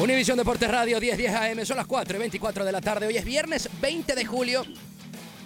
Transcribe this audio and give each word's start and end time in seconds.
Univisión 0.00 0.38
Deportes 0.38 0.68
Radio 0.68 0.98
1010 0.98 1.34
AM, 1.34 1.64
son 1.64 1.76
las 1.76 1.86
4 1.86 2.16
y 2.16 2.18
24 2.18 2.64
de 2.64 2.72
la 2.72 2.80
tarde. 2.80 3.06
Hoy 3.06 3.16
es 3.16 3.24
viernes 3.24 3.68
20 3.80 4.14
de 4.14 4.24
julio. 4.24 4.62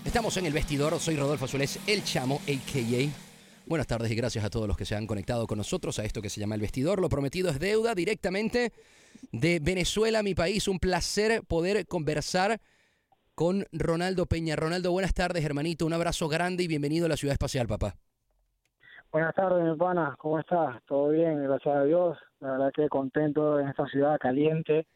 Estamos 0.05 0.37
en 0.37 0.47
el 0.47 0.53
vestidor. 0.53 0.99
Soy 0.99 1.17
Rodolfo 1.17 1.45
Azulés, 1.45 1.81
el 1.87 2.05
chamo, 2.05 2.37
a.k.a. 2.37 3.67
Buenas 3.67 3.87
tardes 3.87 4.11
y 4.11 4.15
gracias 4.15 4.45
a 4.45 4.51
todos 4.51 4.69
los 4.69 4.77
que 4.77 4.85
se 4.85 4.95
han 4.95 5.07
conectado 5.07 5.47
con 5.47 5.59
nosotros 5.59 5.99
a 5.99 6.05
esto 6.05 6.23
que 6.23 6.31
se 6.31 6.41
llama 6.41 6.55
el 6.55 6.61
vestidor. 6.61 7.01
Lo 7.01 7.09
prometido 7.09 7.51
es 7.51 7.59
deuda 7.59 7.95
directamente 7.95 8.73
de 9.33 9.59
Venezuela, 9.61 10.23
mi 10.23 10.35
país. 10.35 10.69
Un 10.69 10.79
placer 10.79 11.43
poder 11.47 11.87
conversar 11.87 12.61
con 13.35 13.67
Ronaldo 13.73 14.27
Peña. 14.27 14.57
Ronaldo, 14.57 14.93
buenas 14.93 15.13
tardes, 15.13 15.45
hermanito. 15.45 15.85
Un 15.85 15.93
abrazo 15.93 16.29
grande 16.29 16.63
y 16.63 16.69
bienvenido 16.69 17.07
a 17.07 17.09
la 17.09 17.17
Ciudad 17.17 17.33
Espacial, 17.33 17.67
papá. 17.67 17.97
Buenas 19.11 19.35
tardes, 19.35 19.77
mi. 19.77 20.17
¿Cómo 20.19 20.39
estás? 20.39 20.83
¿Todo 20.87 21.09
bien? 21.09 21.43
Gracias 21.43 21.75
a 21.75 21.83
Dios. 21.83 22.17
La 22.41 22.53
verdad 22.53 22.71
que 22.75 22.89
contento 22.89 23.59
en 23.61 23.69
esta 23.69 23.87
ciudad 23.87 24.19
caliente. 24.19 24.87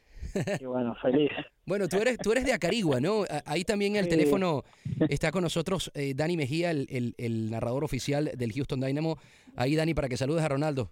Y 0.60 0.64
bueno, 0.64 0.94
feliz. 1.02 1.30
Bueno, 1.66 1.86
tú 1.86 1.98
eres, 1.98 2.18
tú 2.18 2.32
eres 2.32 2.44
de 2.44 2.52
Acarigua, 2.52 3.00
¿no? 3.00 3.22
Ahí 3.46 3.62
también 3.62 3.92
en 3.92 3.98
el 4.00 4.04
Sí. 4.06 4.10
teléfono 4.10 4.64
está 5.08 5.30
con 5.30 5.44
nosotros 5.44 5.92
eh, 5.94 6.14
Dani 6.16 6.36
Mejía, 6.36 6.72
el, 6.72 6.88
el- 6.90 7.14
el 7.16 7.48
narrador 7.52 7.84
oficial 7.84 8.28
del 8.36 8.52
Houston 8.52 8.80
Dynamo. 8.80 9.18
Ahí, 9.54 9.76
Dani, 9.76 9.94
para 9.94 10.08
que 10.08 10.16
saludes 10.16 10.42
a 10.42 10.48
Ronaldo. 10.48 10.90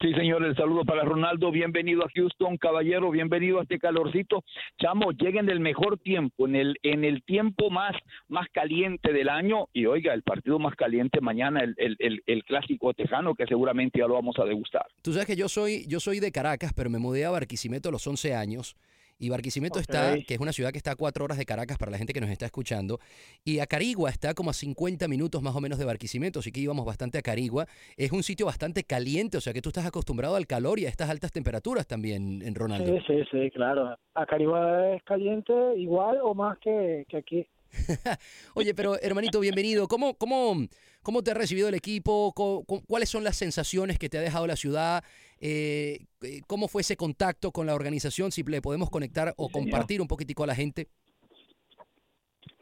Sí, 0.00 0.12
señor, 0.12 0.44
el 0.44 0.56
saludo 0.56 0.84
para 0.84 1.04
Ronaldo. 1.04 1.50
Bienvenido 1.50 2.02
a 2.02 2.10
Houston, 2.14 2.56
caballero. 2.58 3.10
Bienvenido 3.10 3.60
a 3.60 3.62
este 3.62 3.78
calorcito. 3.78 4.42
Chamo, 4.80 5.12
lleguen 5.12 5.48
el 5.48 5.60
mejor 5.60 5.98
tiempo, 5.98 6.46
en 6.46 6.56
el 6.56 6.76
en 6.82 7.04
el 7.04 7.22
tiempo 7.22 7.70
más 7.70 7.94
más 8.28 8.48
caliente 8.52 9.12
del 9.12 9.28
año. 9.28 9.68
Y 9.72 9.86
oiga, 9.86 10.12
el 10.12 10.22
partido 10.22 10.58
más 10.58 10.74
caliente 10.74 11.20
mañana, 11.20 11.60
el, 11.60 11.74
el, 11.78 11.96
el, 12.00 12.22
el 12.26 12.44
clásico 12.44 12.92
tejano, 12.92 13.34
que 13.34 13.46
seguramente 13.46 14.00
ya 14.00 14.08
lo 14.08 14.14
vamos 14.14 14.36
a 14.38 14.44
degustar. 14.44 14.84
Tú 15.00 15.12
sabes 15.12 15.26
que 15.26 15.36
yo 15.36 15.48
soy, 15.48 15.86
yo 15.86 16.00
soy 16.00 16.18
de 16.20 16.32
Caracas, 16.32 16.72
pero 16.74 16.90
me 16.90 16.98
mudé 16.98 17.24
a 17.24 17.30
Barquisimeto 17.30 17.88
a 17.88 17.92
los 17.92 18.06
11 18.06 18.34
años. 18.34 18.76
Y 19.18 19.28
Barquisimeto 19.28 19.78
está, 19.78 20.16
que 20.26 20.34
es 20.34 20.40
una 20.40 20.52
ciudad 20.52 20.72
que 20.72 20.78
está 20.78 20.90
a 20.92 20.96
cuatro 20.96 21.24
horas 21.24 21.38
de 21.38 21.44
Caracas 21.46 21.78
para 21.78 21.90
la 21.90 21.98
gente 21.98 22.12
que 22.12 22.20
nos 22.20 22.30
está 22.30 22.46
escuchando. 22.46 22.98
Y 23.44 23.60
Acarigua 23.60 24.10
está 24.10 24.34
como 24.34 24.50
a 24.50 24.52
50 24.52 25.06
minutos 25.08 25.40
más 25.40 25.54
o 25.54 25.60
menos 25.60 25.78
de 25.78 25.84
Barquisimeto, 25.84 26.40
así 26.40 26.50
que 26.50 26.60
íbamos 26.60 26.84
bastante 26.84 27.18
a 27.18 27.22
Carigua. 27.22 27.66
Es 27.96 28.10
un 28.12 28.22
sitio 28.22 28.46
bastante 28.46 28.82
caliente, 28.84 29.36
o 29.38 29.40
sea 29.40 29.52
que 29.52 29.62
tú 29.62 29.68
estás 29.68 29.86
acostumbrado 29.86 30.34
al 30.36 30.46
calor 30.46 30.78
y 30.80 30.86
a 30.86 30.88
estas 30.88 31.10
altas 31.10 31.30
temperaturas 31.32 31.86
también, 31.86 32.42
en 32.42 32.54
Ronaldo. 32.54 32.92
Sí, 32.98 33.04
sí, 33.06 33.22
sí, 33.30 33.50
claro. 33.52 33.96
Acariba 34.14 34.94
es 34.96 35.02
caliente 35.04 35.52
igual 35.76 36.18
o 36.22 36.34
más 36.34 36.58
que, 36.58 37.04
que 37.08 37.16
aquí. 37.16 37.46
Oye, 38.54 38.74
pero 38.74 39.00
hermanito, 39.00 39.40
bienvenido. 39.40 39.88
¿Cómo, 39.88 40.14
cómo, 40.14 40.56
cómo 41.02 41.22
te 41.22 41.30
ha 41.30 41.34
recibido 41.34 41.68
el 41.68 41.74
equipo? 41.74 42.32
¿Cu- 42.34 42.64
cu- 42.64 42.82
¿Cuáles 42.86 43.08
son 43.08 43.24
las 43.24 43.36
sensaciones 43.36 43.98
que 43.98 44.08
te 44.08 44.18
ha 44.18 44.20
dejado 44.20 44.46
la 44.46 44.54
ciudad? 44.56 45.02
Eh, 45.46 46.06
eh, 46.22 46.40
¿Cómo 46.46 46.68
fue 46.68 46.80
ese 46.80 46.96
contacto 46.96 47.52
con 47.52 47.66
la 47.66 47.74
organización? 47.74 48.32
Si 48.32 48.42
le 48.44 48.62
podemos 48.62 48.88
conectar 48.88 49.34
o 49.36 49.50
compartir 49.50 50.00
un 50.00 50.08
poquitico 50.08 50.42
a 50.42 50.46
la 50.46 50.54
gente. 50.54 50.88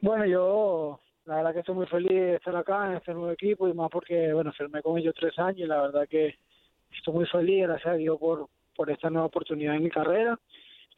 Bueno, 0.00 0.26
yo 0.26 0.98
la 1.26 1.36
verdad 1.36 1.52
que 1.52 1.60
estoy 1.60 1.76
muy 1.76 1.86
feliz 1.86 2.10
de 2.10 2.34
estar 2.34 2.56
acá 2.56 2.90
en 2.90 2.96
este 2.96 3.14
nuevo 3.14 3.30
equipo 3.30 3.68
y 3.68 3.72
más 3.72 3.88
porque, 3.88 4.32
bueno, 4.32 4.52
firmé 4.52 4.82
con 4.82 4.98
ellos 4.98 5.14
tres 5.16 5.38
años 5.38 5.60
y 5.60 5.66
la 5.66 5.80
verdad 5.80 6.08
que 6.08 6.34
estoy 6.90 7.14
muy 7.14 7.26
feliz, 7.26 7.68
gracias 7.68 7.94
a 7.94 7.96
Dios 7.96 8.18
por, 8.18 8.48
por 8.74 8.90
esta 8.90 9.10
nueva 9.10 9.26
oportunidad 9.26 9.76
en 9.76 9.84
mi 9.84 9.90
carrera. 9.90 10.36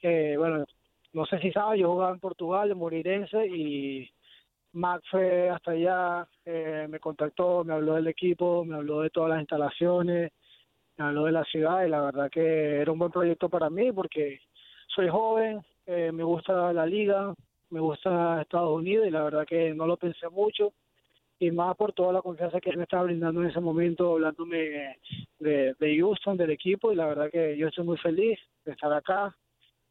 Eh, 0.00 0.36
bueno, 0.38 0.64
no 1.12 1.26
sé 1.26 1.38
si 1.40 1.52
sabes, 1.52 1.78
yo 1.80 1.92
jugaba 1.92 2.14
en 2.14 2.20
Portugal, 2.20 2.70
en 2.70 2.78
Morirense 2.78 3.46
y 3.46 4.10
Mac 4.72 5.02
fue 5.10 5.50
hasta 5.50 5.72
allá, 5.72 6.26
eh, 6.46 6.86
me 6.88 6.98
contactó, 6.98 7.62
me 7.62 7.74
habló 7.74 7.96
del 7.96 8.06
equipo, 8.06 8.64
me 8.64 8.76
habló 8.76 9.02
de 9.02 9.10
todas 9.10 9.28
las 9.28 9.40
instalaciones, 9.40 10.32
me 10.97 11.05
habló 11.05 11.25
de 11.25 11.32
la 11.32 11.44
ciudad 11.44 11.84
y 11.84 11.88
la 11.88 12.00
verdad 12.00 12.31
que 12.31 12.81
era 12.81 12.93
un 12.93 12.99
buen 12.99 13.10
proyecto 13.10 13.49
para 13.49 13.71
mí 13.71 13.93
porque 13.93 14.41
soy 14.94 15.09
joven, 15.09 15.65
eh, 15.87 16.12
me 16.12 16.22
gusta 16.22 16.72
la 16.72 16.87
liga, 16.87 17.34
me 17.71 17.81
gusta 17.81 18.41
Estados 18.41 18.77
Unidos 18.77 19.06
y 19.06 19.10
la 19.10 19.25
verdad 19.25 19.47
que 19.47 19.75
no 19.75 19.87
lo 19.87 19.97
pensé 19.97 20.28
mucho 20.28 20.72
y 21.38 21.50
más 21.50 21.77
por 21.77 21.93
toda 21.93 22.12
la 22.12 22.22
confianza 22.22 22.60
que 22.60 22.71
él 22.71 22.77
me 22.77 22.84
estaba 22.84 23.05
brindando 23.05 23.43
en 23.43 23.50
ese 23.50 23.60
momento 23.60 24.12
hablándome 24.12 24.99
de, 25.38 25.75
de 25.78 25.99
Houston, 25.99 26.37
del 26.37 26.50
equipo 26.50 26.93
y 26.93 26.97
la 26.97 27.06
verdad 27.06 27.31
que 27.31 27.56
yo 27.56 27.69
estoy 27.69 27.85
muy 27.85 27.99
feliz 27.99 28.38
de 28.64 28.73
estar 28.73 28.93
acá. 28.93 29.37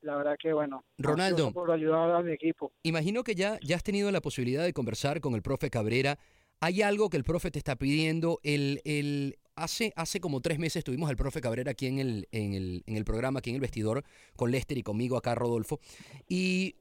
La 0.01 0.17
verdad 0.17 0.35
que 0.37 0.51
bueno, 0.51 0.83
Ronaldo. 0.97 1.53
por 1.53 1.71
ayudar 1.71 2.11
a 2.11 2.21
mi 2.21 2.33
equipo. 2.33 2.73
Imagino 2.83 3.23
que 3.23 3.35
ya, 3.35 3.57
ya 3.61 3.77
has 3.77 3.83
tenido 3.83 4.11
la 4.11 4.19
posibilidad 4.19 4.63
de 4.63 4.73
conversar 4.73 5.21
con 5.21 5.33
el 5.33 5.41
profe 5.41 5.69
Cabrera. 5.69 6.17
¿Hay 6.59 6.81
algo 6.81 7.09
que 7.09 7.17
el 7.17 7.23
profe 7.23 7.51
te 7.51 7.59
está 7.59 7.77
pidiendo? 7.77 8.39
El, 8.43 8.81
el, 8.83 9.37
hace, 9.55 9.93
hace 9.95 10.19
como 10.19 10.41
tres 10.41 10.59
meses 10.59 10.83
tuvimos 10.83 11.09
al 11.09 11.15
profe 11.15 11.41
Cabrera 11.41 11.71
aquí 11.71 11.87
en 11.87 11.99
el, 11.99 12.27
en, 12.31 12.53
el, 12.53 12.83
en 12.85 12.95
el 12.95 13.05
programa, 13.05 13.39
aquí 13.39 13.49
en 13.49 13.55
el 13.55 13.61
vestidor, 13.61 14.03
con 14.35 14.51
Lester 14.51 14.77
y 14.77 14.83
conmigo 14.83 15.17
acá, 15.17 15.35
Rodolfo. 15.35 15.79
Y, 16.27 16.75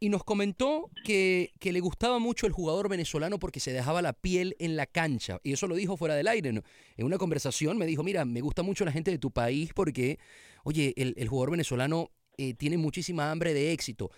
y 0.00 0.08
nos 0.08 0.24
comentó 0.24 0.90
que, 1.04 1.52
que 1.58 1.72
le 1.72 1.80
gustaba 1.80 2.18
mucho 2.18 2.46
el 2.46 2.52
jugador 2.52 2.88
venezolano 2.88 3.38
porque 3.38 3.60
se 3.60 3.72
dejaba 3.72 4.02
la 4.02 4.12
piel 4.12 4.56
en 4.58 4.76
la 4.76 4.86
cancha. 4.86 5.40
Y 5.42 5.52
eso 5.52 5.66
lo 5.66 5.74
dijo 5.74 5.96
fuera 5.96 6.14
del 6.14 6.28
aire. 6.28 6.48
En 6.48 6.62
una 7.06 7.18
conversación 7.18 7.78
me 7.78 7.86
dijo, 7.86 8.02
mira, 8.02 8.24
me 8.24 8.40
gusta 8.40 8.62
mucho 8.62 8.84
la 8.84 8.92
gente 8.92 9.10
de 9.10 9.18
tu 9.18 9.30
país 9.30 9.70
porque, 9.74 10.18
oye, 10.64 10.94
el, 10.96 11.14
el 11.16 11.28
jugador 11.28 11.52
venezolano 11.52 12.10
eh, 12.38 12.54
tiene 12.54 12.76
muchísima 12.76 13.30
hambre 13.30 13.54
de 13.54 13.72
éxito. 13.72 14.10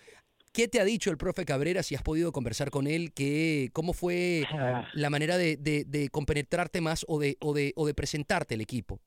¿Qué 0.53 0.67
te 0.67 0.79
ha 0.79 0.83
dicho 0.83 1.11
el 1.11 1.17
profe 1.17 1.45
Cabrera 1.45 1.83
si 1.83 1.95
has 1.95 2.01
podido 2.01 2.31
conversar 2.31 2.69
con 2.69 2.87
él? 2.87 3.11
¿Qué, 3.13 3.69
¿Cómo 3.73 3.93
fue 3.93 4.43
la 4.93 5.09
manera 5.09 5.37
de, 5.37 5.57
de, 5.57 5.85
de 5.85 6.09
compenetrarte 6.09 6.81
más 6.81 7.05
o 7.07 7.19
de, 7.19 7.37
o, 7.41 7.53
de, 7.53 7.73
o 7.75 7.85
de 7.85 7.93
presentarte 7.93 8.55
el 8.55 8.61
equipo? 8.61 8.99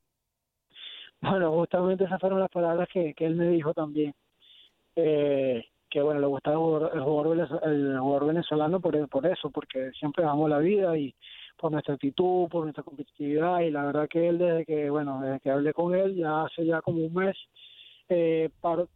Bueno, 1.20 1.52
justamente 1.52 2.04
esas 2.04 2.20
fueron 2.20 2.40
las 2.40 2.50
palabras 2.50 2.88
que, 2.92 3.14
que 3.14 3.26
él 3.26 3.36
me 3.36 3.48
dijo 3.48 3.72
también. 3.72 4.14
Eh, 4.96 5.64
que 5.88 6.00
bueno, 6.00 6.20
le 6.20 6.26
gustaba 6.26 6.56
el 6.56 7.02
jugador, 7.02 7.62
el 7.64 7.98
jugador 7.98 8.26
venezolano 8.26 8.80
por, 8.80 9.08
por 9.08 9.26
eso, 9.26 9.50
porque 9.50 9.90
siempre 9.92 10.24
damos 10.24 10.48
la 10.48 10.58
vida 10.58 10.96
y 10.96 11.14
por 11.58 11.70
nuestra 11.70 11.94
actitud, 11.94 12.48
por 12.48 12.64
nuestra 12.64 12.82
competitividad 12.82 13.60
y 13.60 13.70
la 13.70 13.84
verdad 13.84 14.08
que 14.08 14.26
él 14.26 14.38
desde 14.38 14.64
que, 14.64 14.88
bueno, 14.88 15.20
desde 15.20 15.40
que 15.40 15.50
hablé 15.50 15.74
con 15.74 15.94
él 15.94 16.16
ya 16.16 16.44
hace 16.44 16.64
ya 16.64 16.80
como 16.80 17.04
un 17.04 17.12
mes, 17.12 17.36
eh, 18.12 18.50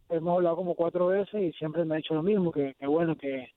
hemos 0.09 0.35
hablado 0.35 0.55
como 0.55 0.75
cuatro 0.75 1.07
veces 1.07 1.41
y 1.41 1.51
siempre 1.53 1.85
me 1.85 1.95
ha 1.95 1.97
dicho 1.97 2.13
lo 2.13 2.23
mismo, 2.23 2.51
que, 2.51 2.75
bueno, 2.81 3.15
que 3.15 3.49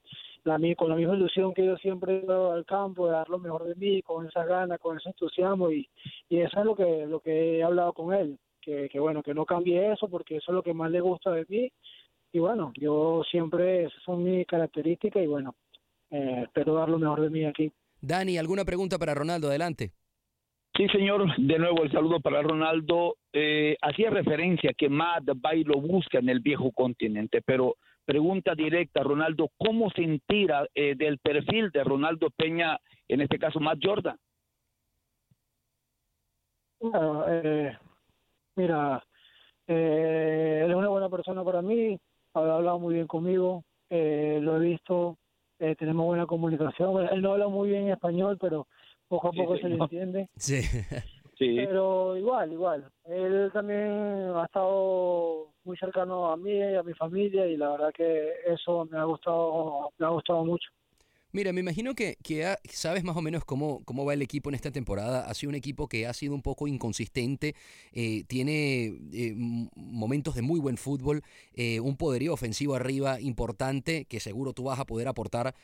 la, 0.45 0.59
con 0.77 0.89
la 0.89 0.97
misma 0.97 1.17
ilusión 1.17 1.55
que 1.55 1.65
yo 1.65 1.77
siempre 1.77 2.19
he 2.19 2.27
dado 2.27 2.53
al 2.53 2.65
campo, 2.65 3.07
de 3.07 3.13
dar 3.13 3.29
lo 3.29 3.39
mejor 3.39 3.65
de 3.65 3.75
mí, 3.75 4.03
con 4.03 4.27
esas 4.27 4.47
ganas, 4.47 4.79
con 4.81 4.99
ese 4.99 5.11
entusiasmo 5.11 5.71
y, 5.71 5.89
eso 6.29 6.59
es 6.59 6.65
lo 6.65 6.75
que, 6.75 7.07
lo 7.07 7.21
que 7.21 7.59
he 7.59 7.63
hablado 7.63 7.93
con 7.93 8.15
él, 8.15 8.39
que, 8.61 8.89
que 8.89 9.01
bueno, 9.01 9.23
que 9.23 9.35
no 9.35 9.45
cambie 9.45 9.93
eso 9.93 10.09
porque 10.09 10.37
eso 10.37 10.53
es 10.53 10.55
lo 10.55 10.63
que 10.63 10.75
más 10.75 10.91
le 10.91 11.01
gusta 11.01 11.31
de 11.31 11.45
mí 11.49 11.71
y 12.33 12.39
bueno, 12.39 12.73
yo 12.77 13.23
siempre, 13.31 13.85
esas 13.85 14.03
son 14.05 14.23
mis 14.23 14.47
características 14.47 15.23
y 15.23 15.27
bueno, 15.27 15.55
eh, 16.11 16.43
espero 16.45 16.75
dar 16.75 16.89
lo 16.89 16.99
mejor 16.99 17.21
de 17.21 17.31
mí 17.31 17.45
aquí. 17.45 17.73
Dani, 18.01 18.39
¿alguna 18.39 18.65
pregunta 18.65 18.99
para 18.99 19.15
Ronaldo? 19.15 19.49
Adelante. 19.49 19.93
Sí, 20.81 20.89
señor. 20.89 21.27
De 21.37 21.59
nuevo 21.59 21.83
el 21.83 21.93
saludo 21.93 22.21
para 22.21 22.41
Ronaldo. 22.41 23.17
Eh, 23.35 23.77
hacía 23.83 24.09
referencia 24.09 24.73
que 24.73 24.89
Matt 24.89 25.25
Bay 25.37 25.63
lo 25.63 25.79
busca 25.79 26.21
en 26.21 26.31
el 26.31 26.41
viejo 26.41 26.73
continente, 26.73 27.43
pero 27.45 27.77
pregunta 28.07 28.55
directa, 28.55 29.03
Ronaldo, 29.03 29.51
¿cómo 29.59 29.91
se 29.91 30.05
entera 30.05 30.67
eh, 30.75 30.95
del 30.97 31.19
perfil 31.19 31.71
de 31.71 31.85
Ronaldo 31.85 32.31
Peña, 32.35 32.79
en 33.09 33.21
este 33.21 33.39
caso 33.39 33.61
Matt 33.61 33.79
Jordan? 33.83 34.17
eh, 37.29 37.77
mira, 38.57 39.05
eh, 39.67 40.63
él 40.65 40.71
es 40.71 40.77
una 40.77 40.89
buena 40.89 41.11
persona 41.11 41.45
para 41.45 41.61
mí, 41.61 41.99
ha 42.33 42.39
hablado 42.39 42.79
muy 42.79 42.95
bien 42.95 43.07
conmigo, 43.07 43.65
eh, 43.91 44.39
lo 44.41 44.57
he 44.57 44.61
visto, 44.61 45.19
eh, 45.61 45.77
tenemos 45.77 46.07
buena 46.07 46.27
comunicación. 46.27 47.07
Él 47.13 47.23
no 47.23 47.33
habla 47.33 47.49
muy 47.49 47.69
bien 47.69 47.89
español, 47.89 48.39
pero 48.41 48.67
poco 49.09 49.29
a 49.29 49.33
poco 49.33 49.57
se 49.59 49.69
le 49.69 49.77
entiende. 49.77 50.29
Sí. 50.37 50.63
sí. 51.39 51.57
Pero 51.57 52.17
igual, 52.17 52.53
igual. 52.53 52.91
Él 53.05 53.51
también 53.53 54.33
ha 54.35 54.45
estado 54.47 55.49
muy 55.65 55.77
cercano 55.77 56.33
a 56.33 56.37
mí 56.37 56.53
y 56.53 56.75
a 56.75 56.83
mi 56.83 56.95
familia 56.95 57.47
y 57.47 57.57
la 57.57 57.73
verdad 57.73 57.93
que 57.95 58.31
eso 58.47 58.87
me 58.91 58.99
ha 58.99 59.05
gustado, 59.05 59.91
me 59.99 60.07
ha 60.07 60.11
gustado 60.11 60.45
mucho. 60.45 60.71
Mira, 61.33 61.53
me 61.53 61.61
imagino 61.61 61.95
que, 61.95 62.19
que 62.25 62.57
sabes 62.73 63.05
más 63.05 63.17
o 63.17 63.23
menos 63.23 63.45
cómo, 63.45 63.85
cómo 63.85 64.05
va 64.05 64.15
el 64.15 64.23
equipo 64.23 64.49
en 64.49 64.57
esta 64.57 64.73
temporada. 64.73 65.29
Ha 65.29 65.35
sido 65.35 65.51
un 65.51 65.55
equipo 65.55 65.89
que 65.89 66.09
ha 66.09 66.13
sido 66.13 66.35
un 66.35 66.43
poco 66.43 66.67
inconsistente, 66.67 67.55
eh, 67.93 68.25
tiene 68.27 68.99
eh, 69.13 69.35
momentos 69.37 70.35
de 70.35 70.43
muy 70.43 70.59
buen 70.59 70.77
fútbol, 70.77 71.23
eh, 71.55 71.79
un 71.79 71.97
poderío 71.97 72.33
ofensivo 72.33 72.75
arriba 72.75 73.21
importante, 73.21 74.07
que 74.07 74.19
seguro 74.19 74.55
tú 74.55 74.65
vas 74.65 74.81
a 74.81 74.87
poder 74.87 75.07
aportar 75.07 75.55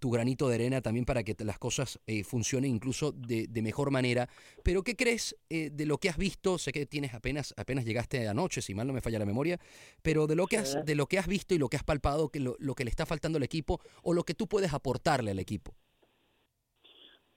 tu 0.00 0.10
granito 0.10 0.48
de 0.48 0.54
arena 0.54 0.80
también 0.80 1.04
para 1.04 1.22
que 1.22 1.36
las 1.44 1.58
cosas 1.58 2.00
funcionen 2.24 2.70
incluso 2.70 3.12
de, 3.12 3.48
de, 3.48 3.60
mejor 3.60 3.90
manera. 3.90 4.30
Pero, 4.62 4.82
¿qué 4.82 4.96
crees 4.96 5.36
de 5.50 5.84
lo 5.84 5.98
que 5.98 6.08
has 6.08 6.16
visto? 6.16 6.56
Sé 6.56 6.72
que 6.72 6.86
tienes 6.86 7.12
apenas, 7.12 7.52
apenas 7.58 7.84
llegaste 7.84 8.26
anoche, 8.28 8.62
si 8.62 8.74
mal 8.74 8.86
no 8.86 8.94
me 8.94 9.02
falla 9.02 9.18
la 9.18 9.26
memoria, 9.26 9.60
pero 10.00 10.26
de 10.26 10.36
lo 10.36 10.46
que 10.46 10.56
has, 10.56 10.86
de 10.86 10.94
lo 10.94 11.06
que 11.06 11.18
has 11.18 11.26
visto 11.26 11.54
y 11.54 11.58
lo 11.58 11.68
que 11.68 11.76
has 11.76 11.84
palpado, 11.84 12.30
que 12.30 12.40
lo, 12.40 12.56
lo 12.60 12.74
que 12.74 12.84
le 12.84 12.90
está 12.90 13.04
faltando 13.04 13.36
al 13.36 13.42
equipo, 13.42 13.82
o 14.02 14.14
lo 14.14 14.24
que 14.24 14.32
tú 14.32 14.46
puedes 14.50 14.74
aportarle 14.74 15.30
al 15.30 15.38
equipo? 15.38 15.72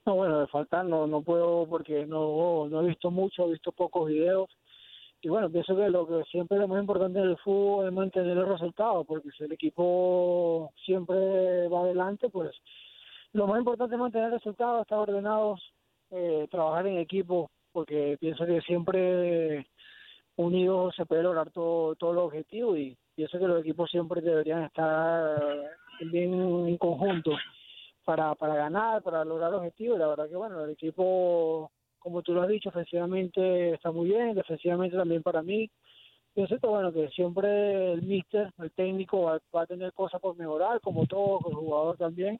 No, 0.05 0.15
bueno, 0.15 0.41
de 0.41 0.47
faltar 0.47 0.83
no, 0.83 1.07
no 1.07 1.21
puedo 1.21 1.65
porque 1.69 2.05
no, 2.05 2.67
no 2.67 2.81
he 2.81 2.87
visto 2.87 3.09
mucho, 3.09 3.45
he 3.45 3.51
visto 3.51 3.71
pocos 3.71 4.09
videos. 4.09 4.49
Y 5.21 5.29
bueno, 5.29 5.49
pienso 5.49 5.73
que 5.77 5.89
lo 5.89 6.05
que 6.05 6.21
siempre 6.29 6.57
es 6.57 6.61
lo 6.61 6.67
más 6.67 6.81
importante 6.81 7.19
en 7.19 7.29
el 7.29 7.37
fútbol 7.37 7.87
es 7.87 7.93
mantener 7.93 8.37
el 8.37 8.45
resultado, 8.45 9.05
porque 9.05 9.29
si 9.37 9.45
el 9.45 9.53
equipo 9.53 10.73
siempre 10.83 11.69
va 11.69 11.79
adelante, 11.83 12.27
pues 12.27 12.51
lo 13.31 13.47
más 13.47 13.59
importante 13.59 13.95
es 13.95 14.01
mantener 14.01 14.27
el 14.27 14.33
resultado, 14.33 14.81
estar 14.81 14.97
ordenados, 14.97 15.61
eh, 16.11 16.45
trabajar 16.51 16.87
en 16.87 16.97
equipo, 16.97 17.49
porque 17.71 18.17
pienso 18.19 18.45
que 18.45 18.59
siempre 18.61 19.65
unidos 20.35 20.93
se 20.97 21.05
puede 21.05 21.23
lograr 21.23 21.51
todo, 21.51 21.95
todo 21.95 22.11
los 22.11 22.25
objetivos 22.25 22.77
y 22.77 22.97
pienso 23.15 23.39
que 23.39 23.47
los 23.47 23.61
equipos 23.61 23.89
siempre 23.89 24.19
deberían 24.19 24.63
estar 24.63 25.41
bien 26.11 26.33
en 26.33 26.77
conjunto 26.77 27.31
para, 28.03 28.35
para 28.35 28.55
ganar, 28.55 29.01
para 29.01 29.23
lograr 29.23 29.53
objetivos. 29.53 29.99
La 29.99 30.07
verdad 30.07 30.29
que, 30.29 30.35
bueno, 30.35 30.63
el 30.63 30.71
equipo, 30.71 31.71
como 31.99 32.21
tú 32.21 32.33
lo 32.33 32.41
has 32.41 32.49
dicho, 32.49 32.69
ofensivamente 32.69 33.73
está 33.73 33.91
muy 33.91 34.09
bien, 34.09 34.35
defensivamente 34.35 34.97
también 34.97 35.23
para 35.23 35.41
mí. 35.41 35.69
Pienso 36.33 36.57
que, 36.57 36.67
bueno, 36.67 36.91
que 36.91 37.09
siempre 37.09 37.93
el 37.93 38.01
míster, 38.01 38.51
el 38.57 38.71
técnico, 38.71 39.23
va, 39.23 39.61
a 39.61 39.65
tener 39.67 39.93
cosas 39.93 40.19
por 40.19 40.35
mejorar, 40.35 40.81
como 40.81 41.05
todo, 41.05 41.39
el 41.47 41.55
jugador 41.55 41.97
también. 41.97 42.39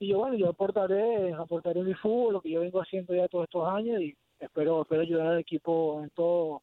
Y 0.00 0.08
yo, 0.08 0.18
bueno, 0.18 0.36
yo 0.36 0.48
aportaré, 0.48 1.32
aportaré 1.32 1.82
mi 1.82 1.94
fútbol, 1.94 2.34
lo 2.34 2.40
que 2.40 2.50
yo 2.50 2.60
vengo 2.60 2.80
haciendo 2.80 3.14
ya 3.14 3.28
todos 3.28 3.44
estos 3.44 3.68
años 3.68 4.00
y 4.02 4.16
espero, 4.40 4.82
espero 4.82 5.02
ayudar 5.02 5.28
al 5.28 5.38
equipo 5.38 6.02
en 6.02 6.10
todo, 6.10 6.62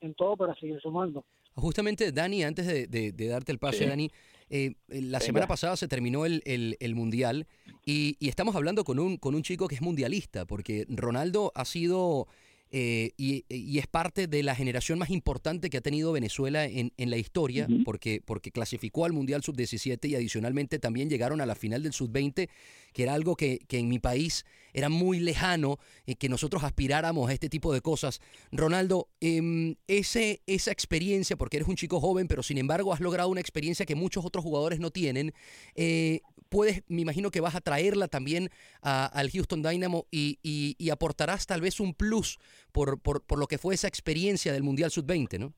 en 0.00 0.14
todo 0.14 0.36
para 0.36 0.54
seguir 0.54 0.80
sumando. 0.80 1.24
Justamente, 1.54 2.12
Dani, 2.12 2.44
antes 2.44 2.66
de, 2.66 2.86
de, 3.12 3.28
darte 3.28 3.52
el 3.52 3.58
pase, 3.58 3.86
Dani, 3.86 4.10
eh, 4.50 4.74
la 4.88 5.20
semana 5.20 5.46
pasada 5.46 5.76
se 5.76 5.88
terminó 5.88 6.24
el, 6.24 6.42
el, 6.44 6.94
Mundial 6.94 7.46
y, 7.84 8.16
y, 8.18 8.28
estamos 8.28 8.56
hablando 8.56 8.84
con 8.84 8.98
un, 8.98 9.16
con 9.16 9.34
un 9.34 9.42
chico 9.42 9.68
que 9.68 9.74
es 9.74 9.82
mundialista, 9.82 10.46
porque 10.46 10.86
Ronaldo 10.88 11.52
ha 11.54 11.64
sido 11.64 12.28
eh, 12.70 13.12
y, 13.16 13.78
es 13.78 13.86
parte 13.86 14.26
de 14.26 14.42
la 14.42 14.54
generación 14.54 14.98
más 14.98 15.10
importante 15.10 15.70
que 15.70 15.78
ha 15.78 15.80
tenido 15.80 16.12
Venezuela 16.12 16.64
en, 16.64 16.92
en 16.96 17.10
la 17.10 17.16
historia, 17.16 17.66
porque, 17.84 18.20
porque 18.24 18.50
clasificó 18.50 19.04
al 19.04 19.12
Mundial 19.12 19.42
Sub-17 19.42 20.08
y 20.08 20.14
adicionalmente 20.14 20.78
también 20.78 21.08
llegaron 21.08 21.40
a 21.40 21.46
la 21.46 21.54
final 21.54 21.82
del 21.82 21.92
Sub-20, 21.92 22.48
que 22.92 23.02
era 23.02 23.14
algo 23.14 23.36
que, 23.36 23.60
que, 23.68 23.78
en 23.78 23.88
mi 23.88 23.98
país 23.98 24.44
era 24.74 24.88
muy 24.88 25.20
lejano, 25.20 25.78
y 26.06 26.16
que 26.16 26.28
nosotros 26.28 26.64
aspiráramos 26.64 27.30
a 27.30 27.32
este 27.32 27.48
tipo 27.48 27.72
de 27.72 27.80
cosas. 27.80 28.20
Ronaldo, 28.52 29.08
eh, 29.20 29.74
ese, 29.86 30.42
esa 30.46 30.70
experiencia, 30.70 31.36
porque 31.36 31.58
eres 31.58 31.68
un 31.68 31.76
chico 31.76 32.00
joven, 32.00 32.28
pero 32.28 32.42
sin 32.42 32.58
embargo 32.58 32.92
has 32.92 33.00
logrado 33.00 33.28
una 33.28 33.40
experiencia 33.40 33.86
que 33.86 33.94
muchos 33.94 34.24
otros 34.24 34.44
jugadores 34.44 34.78
no 34.80 34.90
tienen, 34.90 35.32
eh, 35.74 36.20
puedes, 36.48 36.82
me 36.88 37.02
imagino 37.02 37.30
que 37.30 37.40
vas 37.40 37.54
a 37.54 37.60
traerla 37.60 38.08
también 38.08 38.50
al 38.82 39.30
Houston 39.30 39.62
Dynamo 39.62 40.06
y, 40.10 40.38
y, 40.42 40.90
aportarás 40.90 41.46
tal 41.46 41.60
vez 41.60 41.80
un 41.80 41.94
plus 41.94 42.38
por, 42.72 43.00
por, 43.00 43.24
por, 43.24 43.38
lo 43.38 43.46
que 43.46 43.58
fue 43.58 43.74
esa 43.74 43.88
experiencia 43.88 44.52
del 44.52 44.62
Mundial 44.62 44.90
Sub-20, 44.90 45.38
¿no? 45.38 45.52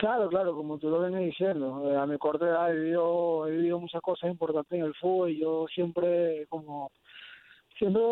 Claro, 0.00 0.30
claro, 0.30 0.54
como 0.54 0.78
tú 0.78 0.88
lo 0.88 1.00
vienes 1.00 1.26
diciendo, 1.26 1.92
eh, 1.92 1.94
a 1.94 2.06
mi 2.06 2.16
corta 2.16 2.46
edad 2.46 2.72
he 2.72 2.74
vivido, 2.74 3.46
he 3.46 3.50
vivido 3.50 3.78
muchas 3.78 4.00
cosas 4.00 4.30
importantes 4.30 4.78
en 4.78 4.86
el 4.86 4.94
fútbol 4.94 5.30
y 5.30 5.38
yo 5.38 5.66
siempre 5.74 6.46
como 6.48 6.90
siempre 7.76 8.02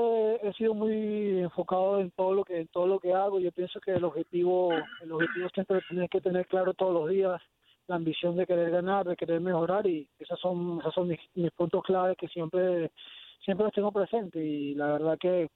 he 0.42 0.52
sido 0.52 0.74
muy 0.74 1.40
enfocado 1.40 2.00
en 2.00 2.10
todo 2.10 2.34
lo 2.34 2.44
que 2.44 2.60
en 2.60 2.68
todo 2.68 2.86
lo 2.86 3.00
que 3.00 3.14
hago. 3.14 3.40
Yo 3.40 3.52
pienso 3.52 3.80
que 3.80 3.92
el 3.92 4.04
objetivo 4.04 4.70
el 5.02 5.12
objetivo 5.12 5.48
siempre 5.54 5.80
tienes 5.88 6.10
que 6.10 6.20
tener 6.20 6.46
claro 6.46 6.74
todos 6.74 6.92
los 6.92 7.08
días 7.08 7.40
la 7.88 7.96
ambición 7.96 8.36
de 8.36 8.46
querer 8.46 8.70
ganar, 8.70 9.06
de 9.06 9.16
querer 9.16 9.40
mejorar 9.40 9.86
y 9.86 10.08
esos 10.18 10.38
son 10.40 10.78
esos 10.80 10.94
son 10.94 11.08
mis, 11.08 11.20
mis 11.34 11.50
puntos 11.52 11.82
claves 11.82 12.16
que 12.16 12.28
siempre 12.28 12.90
siempre 13.44 13.64
los 13.64 13.72
tengo 13.72 13.90
presentes 13.90 14.42
y 14.42 14.74
la 14.74 14.92
verdad 14.92 15.18
que 15.18 15.48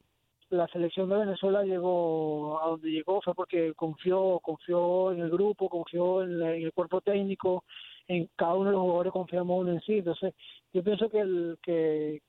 la 0.51 0.69
selección 0.69 1.09
de 1.09 1.17
Venezuela 1.17 1.63
llegó 1.63 2.61
a 2.63 2.69
donde 2.69 2.91
llegó 2.91 3.21
fue 3.23 3.35
porque 3.35 3.73
confió 3.75 4.39
confió 4.41 5.13
en 5.13 5.21
el 5.21 5.31
grupo, 5.31 5.69
confió 5.69 6.23
en, 6.23 6.43
el 6.43 6.73
cuerpo 6.73 7.01
técnico, 7.01 7.65
en 8.09 8.29
cada 8.37 8.55
uno 8.55 8.67
de 8.67 8.73
los 8.73 8.83
jugadores 8.83 9.13
confiamos 9.13 9.61
uno 9.61 9.73
en 9.73 9.81
sí. 9.81 9.99
Entonces, 9.99 10.35
yo 10.73 10.83
pienso 10.83 11.09
que 11.09 11.21
el 11.21 11.59
que 11.63 12.23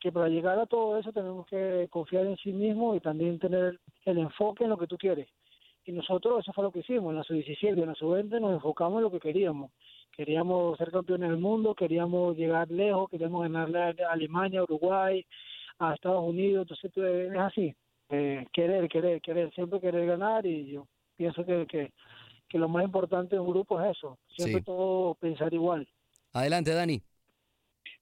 que 0.00 0.12
para 0.12 0.28
llegar 0.28 0.58
a 0.58 0.66
todo 0.66 0.98
eso 0.98 1.12
tenemos 1.12 1.46
que 1.46 1.88
confiar 1.90 2.26
en 2.26 2.36
sí 2.36 2.52
mismo 2.52 2.94
y 2.94 3.00
también 3.00 3.38
tener 3.38 3.80
el 4.04 4.18
enfoque 4.18 4.64
en 4.64 4.70
lo 4.70 4.76
que 4.76 4.86
tú 4.86 4.98
quieres. 4.98 5.28
Y 5.86 5.92
nosotros 5.92 6.40
eso 6.40 6.52
fue 6.52 6.64
lo 6.64 6.70
que 6.72 6.80
hicimos, 6.80 7.10
en 7.10 7.16
la 7.16 7.24
sub-17 7.24 7.82
en 7.82 7.86
la 7.86 7.94
sub-20 7.94 8.40
nos 8.40 8.54
enfocamos 8.54 8.98
en 8.98 9.04
lo 9.04 9.10
que 9.10 9.20
queríamos. 9.20 9.70
Queríamos 10.12 10.78
ser 10.78 10.90
campeones 10.90 11.28
del 11.28 11.38
mundo, 11.38 11.74
queríamos 11.74 12.36
llegar 12.36 12.70
lejos, 12.70 13.10
queríamos 13.10 13.42
ganarle 13.42 14.04
a 14.04 14.12
Alemania, 14.12 14.60
a 14.60 14.64
Uruguay, 14.64 15.24
a 15.78 15.94
Estados 15.94 16.24
Unidos, 16.24 16.66
entonces 16.70 17.30
es 17.32 17.38
así, 17.38 17.74
eh, 18.10 18.46
querer, 18.52 18.88
querer, 18.88 19.20
querer, 19.20 19.52
siempre 19.54 19.80
querer 19.80 20.06
ganar 20.06 20.46
y 20.46 20.72
yo 20.72 20.86
pienso 21.16 21.44
que, 21.44 21.66
que, 21.66 21.92
que 22.48 22.58
lo 22.58 22.68
más 22.68 22.84
importante 22.84 23.34
en 23.34 23.42
un 23.42 23.50
grupo 23.50 23.80
es 23.80 23.96
eso, 23.96 24.18
siempre 24.28 24.62
todo 24.62 25.14
pensar 25.14 25.52
igual. 25.52 25.86
Adelante, 26.32 26.72
Dani. 26.72 27.02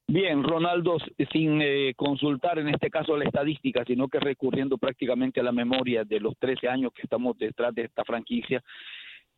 Bien, 0.09 0.43
Ronaldo, 0.43 0.99
sin 1.33 1.63
eh, 1.63 1.95
consultar 1.97 2.59
en 2.59 2.69
este 2.69 2.91
caso 2.91 3.17
la 3.17 3.25
estadística, 3.25 3.85
sino 3.85 4.09
que 4.09 4.21
recurriendo 4.21 4.77
prácticamente 4.77 5.41
a 5.41 5.45
la 5.45 5.53
memoria 5.53 6.05
de 6.05 6.21
los 6.21 6.37
13 6.39 6.69
años 6.69 6.93
que 6.93 7.03
estamos 7.03 7.39
detrás 7.39 7.75
de 7.75 7.85
esta 7.85 8.05
franquicia, 8.05 8.63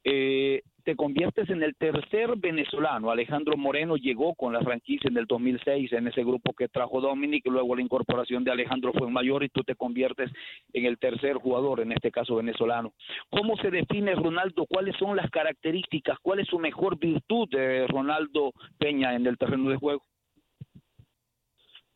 eh, 0.02 0.62
te 0.84 0.96
conviertes 0.96 1.48
en 1.48 1.62
el 1.62 1.74
tercer 1.76 2.36
venezolano. 2.36 3.10
Alejandro 3.10 3.56
Moreno 3.56 3.96
llegó 3.96 4.34
con 4.34 4.52
la 4.52 4.60
franquicia 4.60 5.08
en 5.08 5.16
el 5.16 5.24
2006 5.24 5.92
en 5.94 6.08
ese 6.08 6.22
grupo 6.22 6.52
que 6.52 6.68
trajo 6.68 7.00
Dominic, 7.00 7.46
luego 7.46 7.74
la 7.74 7.80
incorporación 7.80 8.44
de 8.44 8.50
Alejandro 8.50 8.92
fue 8.92 9.10
mayor 9.10 9.44
y 9.44 9.48
tú 9.48 9.62
te 9.62 9.76
conviertes 9.76 10.30
en 10.74 10.84
el 10.84 10.98
tercer 10.98 11.36
jugador, 11.36 11.80
en 11.80 11.92
este 11.92 12.10
caso 12.10 12.36
venezolano. 12.36 12.92
¿Cómo 13.30 13.56
se 13.56 13.70
define 13.70 14.14
Ronaldo? 14.14 14.66
¿Cuáles 14.66 14.94
son 14.96 15.16
las 15.16 15.30
características? 15.30 16.18
¿Cuál 16.20 16.40
es 16.40 16.48
su 16.48 16.58
mejor 16.58 16.98
virtud 16.98 17.48
de 17.48 17.86
Ronaldo 17.86 18.52
Peña 18.78 19.14
en 19.14 19.26
el 19.26 19.38
terreno 19.38 19.70
de 19.70 19.76
juego? 19.76 20.02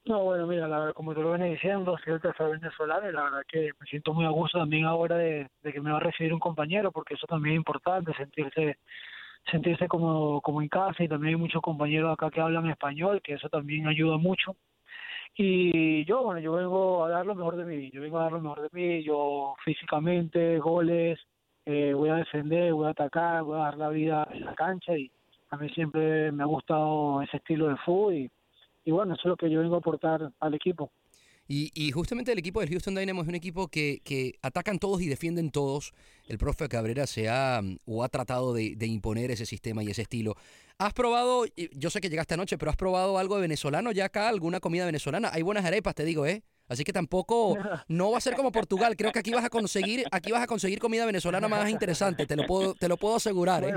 No, 0.09 0.25
bueno, 0.25 0.47
mira, 0.47 0.67
la 0.67 0.95
como 0.95 1.13
te 1.15 1.21
lo 1.21 1.33
venía 1.33 1.49
diciendo, 1.49 1.99
soy 2.03 2.15
el 2.15 2.21
tercer 2.23 2.49
venezolano 2.49 3.11
y 3.11 3.13
la 3.13 3.25
verdad 3.25 3.43
que 3.47 3.73
me 3.79 3.87
siento 3.87 4.15
muy 4.15 4.25
a 4.25 4.31
gusto 4.31 4.59
también 4.59 4.87
ahora 4.87 5.17
de, 5.19 5.51
que 5.63 5.83
me 5.83 5.91
va 5.91 5.99
a 5.99 6.01
recibir 6.01 6.33
un 6.33 6.41
compañero, 6.41 6.91
porque 6.91 7.13
eso 7.13 7.27
también 7.27 7.57
es 7.57 7.59
importante, 7.59 8.15
sentirse 8.15 8.79
sentirse 9.51 9.87
como, 9.87 10.41
como 10.41 10.63
en 10.63 10.69
casa 10.69 11.05
y 11.05 11.09
también 11.09 11.35
hay 11.35 11.41
muchos 11.41 11.61
compañeros 11.61 12.11
acá 12.11 12.31
que 12.31 12.41
hablan 12.41 12.71
español, 12.71 13.21
que 13.23 13.35
eso 13.35 13.51
también 13.51 13.87
ayuda 13.87 14.17
mucho. 14.17 14.57
Y 15.37 16.07
yo, 16.07 16.23
bueno, 16.23 16.41
yo 16.41 16.53
vengo 16.55 17.05
a 17.05 17.11
dar 17.11 17.27
lo 17.27 17.35
mejor 17.35 17.57
de 17.57 17.67
mí, 17.67 17.91
yo 17.91 18.01
vengo 18.01 18.19
a 18.19 18.23
dar 18.25 18.33
lo 18.33 18.41
mejor 18.41 18.63
de 18.63 18.69
mí, 18.73 19.03
yo 19.05 19.57
físicamente, 19.63 20.59
goles, 20.59 21.19
eh, 21.67 21.93
voy 21.93 22.09
a 22.09 22.15
defender, 22.15 22.73
voy 22.73 22.87
a 22.87 22.91
atacar, 22.91 23.43
voy 23.43 23.61
a 23.61 23.65
dar 23.65 23.77
la 23.77 23.91
vida 23.91 24.27
en 24.33 24.47
la 24.47 24.55
cancha 24.55 24.97
y 24.97 25.11
a 25.51 25.59
mí 25.59 25.69
siempre 25.71 26.33
me 26.33 26.45
ha 26.45 26.47
gustado 26.47 27.21
ese 27.21 27.37
estilo 27.37 27.69
de 27.69 27.77
fútbol 27.77 28.15
y 28.15 28.31
y 28.89 28.91
bueno, 28.91 29.13
eso 29.13 29.21
es 29.25 29.29
lo 29.29 29.37
que 29.37 29.51
yo 29.51 29.61
vengo 29.61 29.75
a 29.75 29.81
aportar 29.81 30.33
al 30.41 30.55
equipo. 30.55 30.91
Y, 31.47 31.71
y, 31.75 31.91
justamente 31.91 32.33
el 32.33 32.39
equipo 32.39 32.61
del 32.61 32.71
Houston 32.71 32.95
Dynamo 32.95 33.21
es 33.21 33.29
un 33.29 33.35
equipo 33.35 33.69
que, 33.69 34.01
que, 34.03 34.39
atacan 34.41 34.79
todos 34.79 35.03
y 35.03 35.09
defienden 35.09 35.51
todos. 35.51 35.93
El 36.27 36.39
profe 36.39 36.71
Cabrera 36.71 37.07
se 37.07 37.29
ha 37.29 37.61
o 37.85 38.03
ha 38.03 38.09
tratado 38.09 38.55
de, 38.55 38.77
de, 38.77 38.87
imponer 38.87 39.31
ese 39.31 39.45
sistema 39.45 39.83
y 39.83 39.91
ese 39.91 40.03
estilo. 40.03 40.37
¿Has 40.79 40.95
probado, 40.95 41.45
yo 41.73 41.91
sé 41.91 42.01
que 42.01 42.09
llegaste 42.09 42.33
anoche, 42.33 42.57
pero 42.57 42.71
has 42.71 42.79
probado 42.79 43.19
algo 43.19 43.35
de 43.35 43.43
venezolano 43.43 43.93
ya 43.93 44.07
acá, 44.07 44.31
alguna 44.31 44.59
comida 44.59 44.87
venezolana? 44.87 45.29
Hay 45.35 45.43
buenas 45.43 45.67
arepas, 45.67 45.95
te 45.95 46.07
digo, 46.07 46.25
¿eh? 46.25 46.43
Así 46.69 46.85
que 46.85 46.93
tampoco 46.93 47.57
no 47.89 48.11
va 48.11 48.19
a 48.19 48.21
ser 48.21 48.35
como 48.35 48.53
Portugal. 48.53 48.97
Creo 48.97 49.13
que 49.13 49.19
aquí 49.19 49.33
vas 49.33 49.45
a 49.45 49.51
conseguir, 49.51 50.05
aquí 50.11 50.31
vas 50.31 50.43
a 50.43 50.47
conseguir 50.47 50.79
comida 50.79 51.07
venezolana 51.07 51.49
más 51.49 51.69
interesante. 51.71 52.27
Te 52.27 52.37
lo 52.37 52.47
puedo, 52.47 52.75
te 52.75 52.89
lo 52.89 52.97
puedo 52.97 53.17
asegurar. 53.17 53.65
¿eh? 53.65 53.73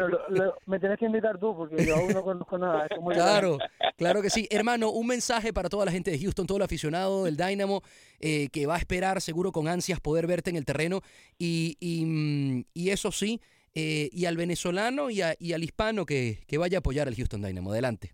me 0.65 0.79
tienes 0.79 0.99
que 0.99 1.05
invitar 1.05 1.39
tú 1.39 1.55
porque 1.55 1.85
yo 1.85 1.95
aún 1.95 2.13
no 2.13 2.23
conozco 2.23 2.57
nada. 2.57 2.87
claro, 3.13 3.57
claro 3.97 4.21
que 4.21 4.29
sí, 4.29 4.47
hermano. 4.51 4.91
Un 4.91 5.07
mensaje 5.07 5.53
para 5.53 5.69
toda 5.69 5.85
la 5.85 5.91
gente 5.91 6.11
de 6.11 6.19
Houston, 6.19 6.45
todo 6.45 6.57
el 6.57 6.63
aficionado 6.63 7.25
del 7.25 7.37
Dynamo 7.37 7.81
eh, 8.19 8.49
que 8.51 8.65
va 8.65 8.75
a 8.75 8.77
esperar 8.77 9.21
seguro 9.21 9.51
con 9.51 9.67
ansias 9.67 9.99
poder 9.99 10.27
verte 10.27 10.49
en 10.49 10.55
el 10.55 10.65
terreno 10.65 11.01
y, 11.37 11.77
y, 11.79 12.05
mm, 12.05 12.65
y 12.73 12.89
eso 12.89 13.11
sí. 13.11 13.41
Eh, 13.73 14.09
y 14.11 14.25
al 14.25 14.35
venezolano 14.35 15.09
y, 15.09 15.21
y 15.39 15.53
al 15.53 15.63
hispano 15.63 16.05
que, 16.05 16.39
que 16.45 16.57
vaya 16.57 16.79
a 16.79 16.79
apoyar 16.79 17.07
al 17.07 17.15
Houston 17.15 17.41
Dynamo. 17.41 17.71
Adelante. 17.71 18.13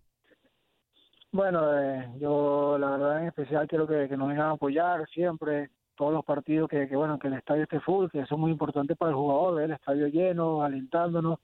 Bueno, 1.30 1.78
eh, 1.78 2.08
yo 2.18 2.78
la 2.78 2.90
verdad 2.90 3.20
en 3.20 3.28
especial 3.28 3.68
quiero 3.68 3.86
que, 3.86 4.08
nos 4.16 4.28
vengan 4.28 4.46
a 4.46 4.50
apoyar 4.52 5.06
siempre, 5.10 5.68
todos 5.94 6.12
los 6.12 6.24
partidos 6.24 6.70
que, 6.70 6.86
bueno, 6.96 7.18
que 7.18 7.28
el 7.28 7.34
estadio 7.34 7.64
esté 7.64 7.80
full, 7.80 8.08
que 8.10 8.24
son 8.26 8.40
muy 8.40 8.50
importantes 8.50 8.96
para 8.96 9.10
el 9.10 9.16
jugador, 9.16 9.56
ver 9.56 9.64
el 9.66 9.72
estadio 9.72 10.06
lleno, 10.06 10.62
alentándonos 10.62 11.38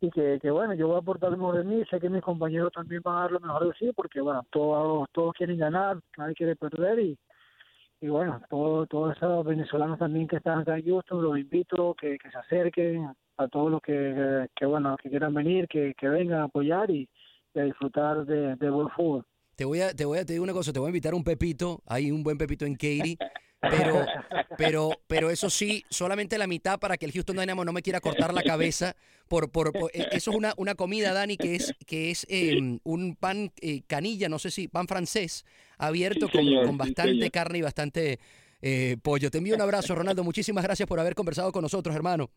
y 0.00 0.10
que, 0.10 0.38
que 0.40 0.50
bueno, 0.50 0.72
yo 0.72 0.86
voy 0.88 0.96
a 0.96 1.00
aportar 1.00 1.30
lo 1.30 1.36
mejor 1.36 1.58
de 1.58 1.64
mí, 1.64 1.84
sé 1.90 2.00
que 2.00 2.08
mis 2.08 2.22
compañeros 2.22 2.72
también 2.72 3.02
van 3.04 3.18
a 3.18 3.20
dar 3.20 3.32
lo 3.32 3.40
mejor 3.40 3.66
de 3.66 3.74
sí, 3.74 3.92
porque 3.94 4.22
bueno, 4.22 4.42
todos, 4.50 5.06
todos 5.12 5.34
quieren 5.34 5.58
ganar, 5.58 5.98
nadie 6.16 6.34
quiere 6.34 6.56
perder 6.56 6.98
y, 7.00 7.18
y 8.00 8.08
bueno, 8.08 8.40
todos 8.48 8.88
todos 8.88 9.14
esos 9.14 9.44
venezolanos 9.44 9.98
también 9.98 10.28
que 10.28 10.36
están 10.36 10.60
acá 10.60 10.78
en 10.78 10.86
Houston, 10.86 11.22
los 11.22 11.38
invito 11.38 11.94
que, 11.94 12.16
que 12.18 12.30
se 12.30 12.38
acerquen 12.38 13.14
a 13.36 13.48
todos 13.48 13.70
los 13.70 13.82
que, 13.82 14.48
que, 14.56 14.64
bueno, 14.64 14.96
que 14.96 15.10
quieran 15.10 15.34
venir, 15.34 15.68
que, 15.68 15.92
que 15.94 16.08
vengan 16.08 16.40
a 16.40 16.44
apoyar 16.44 16.90
y 16.90 17.06
de 17.54 17.64
disfrutar 17.64 18.24
de, 18.24 18.56
de 18.56 18.70
buen 18.70 18.88
fútbol. 18.90 19.26
Te 19.56 19.64
voy 19.64 19.80
a, 19.80 19.92
te 19.94 20.04
voy 20.04 20.18
a 20.18 20.24
te 20.24 20.32
digo 20.32 20.42
una 20.42 20.52
cosa, 20.52 20.72
te 20.72 20.78
voy 20.78 20.86
a 20.86 20.90
invitar 20.90 21.14
un 21.14 21.24
pepito, 21.24 21.82
hay 21.86 22.10
un 22.10 22.22
buen 22.22 22.38
pepito 22.38 22.64
en 22.64 22.74
Katy, 22.74 23.18
pero, 23.60 24.06
pero, 24.56 24.90
pero 25.06 25.30
eso 25.30 25.50
sí, 25.50 25.84
solamente 25.90 26.38
la 26.38 26.46
mitad 26.46 26.78
para 26.78 26.96
que 26.96 27.04
el 27.04 27.12
Houston 27.12 27.36
Dynamo 27.36 27.64
no 27.64 27.72
me 27.72 27.82
quiera 27.82 28.00
cortar 28.00 28.32
la 28.32 28.42
cabeza. 28.42 28.96
Por, 29.28 29.50
por, 29.50 29.68
eh, 29.92 30.08
eso 30.12 30.30
es 30.30 30.36
una, 30.36 30.54
una 30.56 30.74
comida, 30.74 31.12
Dani, 31.12 31.36
que 31.36 31.56
es, 31.56 31.74
que 31.86 32.10
es 32.10 32.26
em, 32.30 32.80
un 32.84 33.16
pan 33.16 33.52
eh, 33.60 33.82
canilla, 33.86 34.28
no 34.28 34.38
sé 34.38 34.50
si, 34.50 34.66
pan 34.66 34.88
francés, 34.88 35.44
abierto 35.76 36.28
con, 36.30 36.46
con, 36.64 36.78
bastante 36.78 37.30
carne 37.30 37.58
y 37.58 37.62
bastante 37.62 38.18
eh, 38.62 38.96
pollo. 39.02 39.30
Te 39.30 39.38
envío 39.38 39.54
un 39.54 39.60
abrazo, 39.60 39.94
Ronaldo. 39.94 40.24
Muchísimas 40.24 40.64
gracias 40.64 40.88
por 40.88 40.98
haber 40.98 41.14
conversado 41.14 41.52
con 41.52 41.62
nosotros, 41.62 41.94
hermano. 41.94 42.30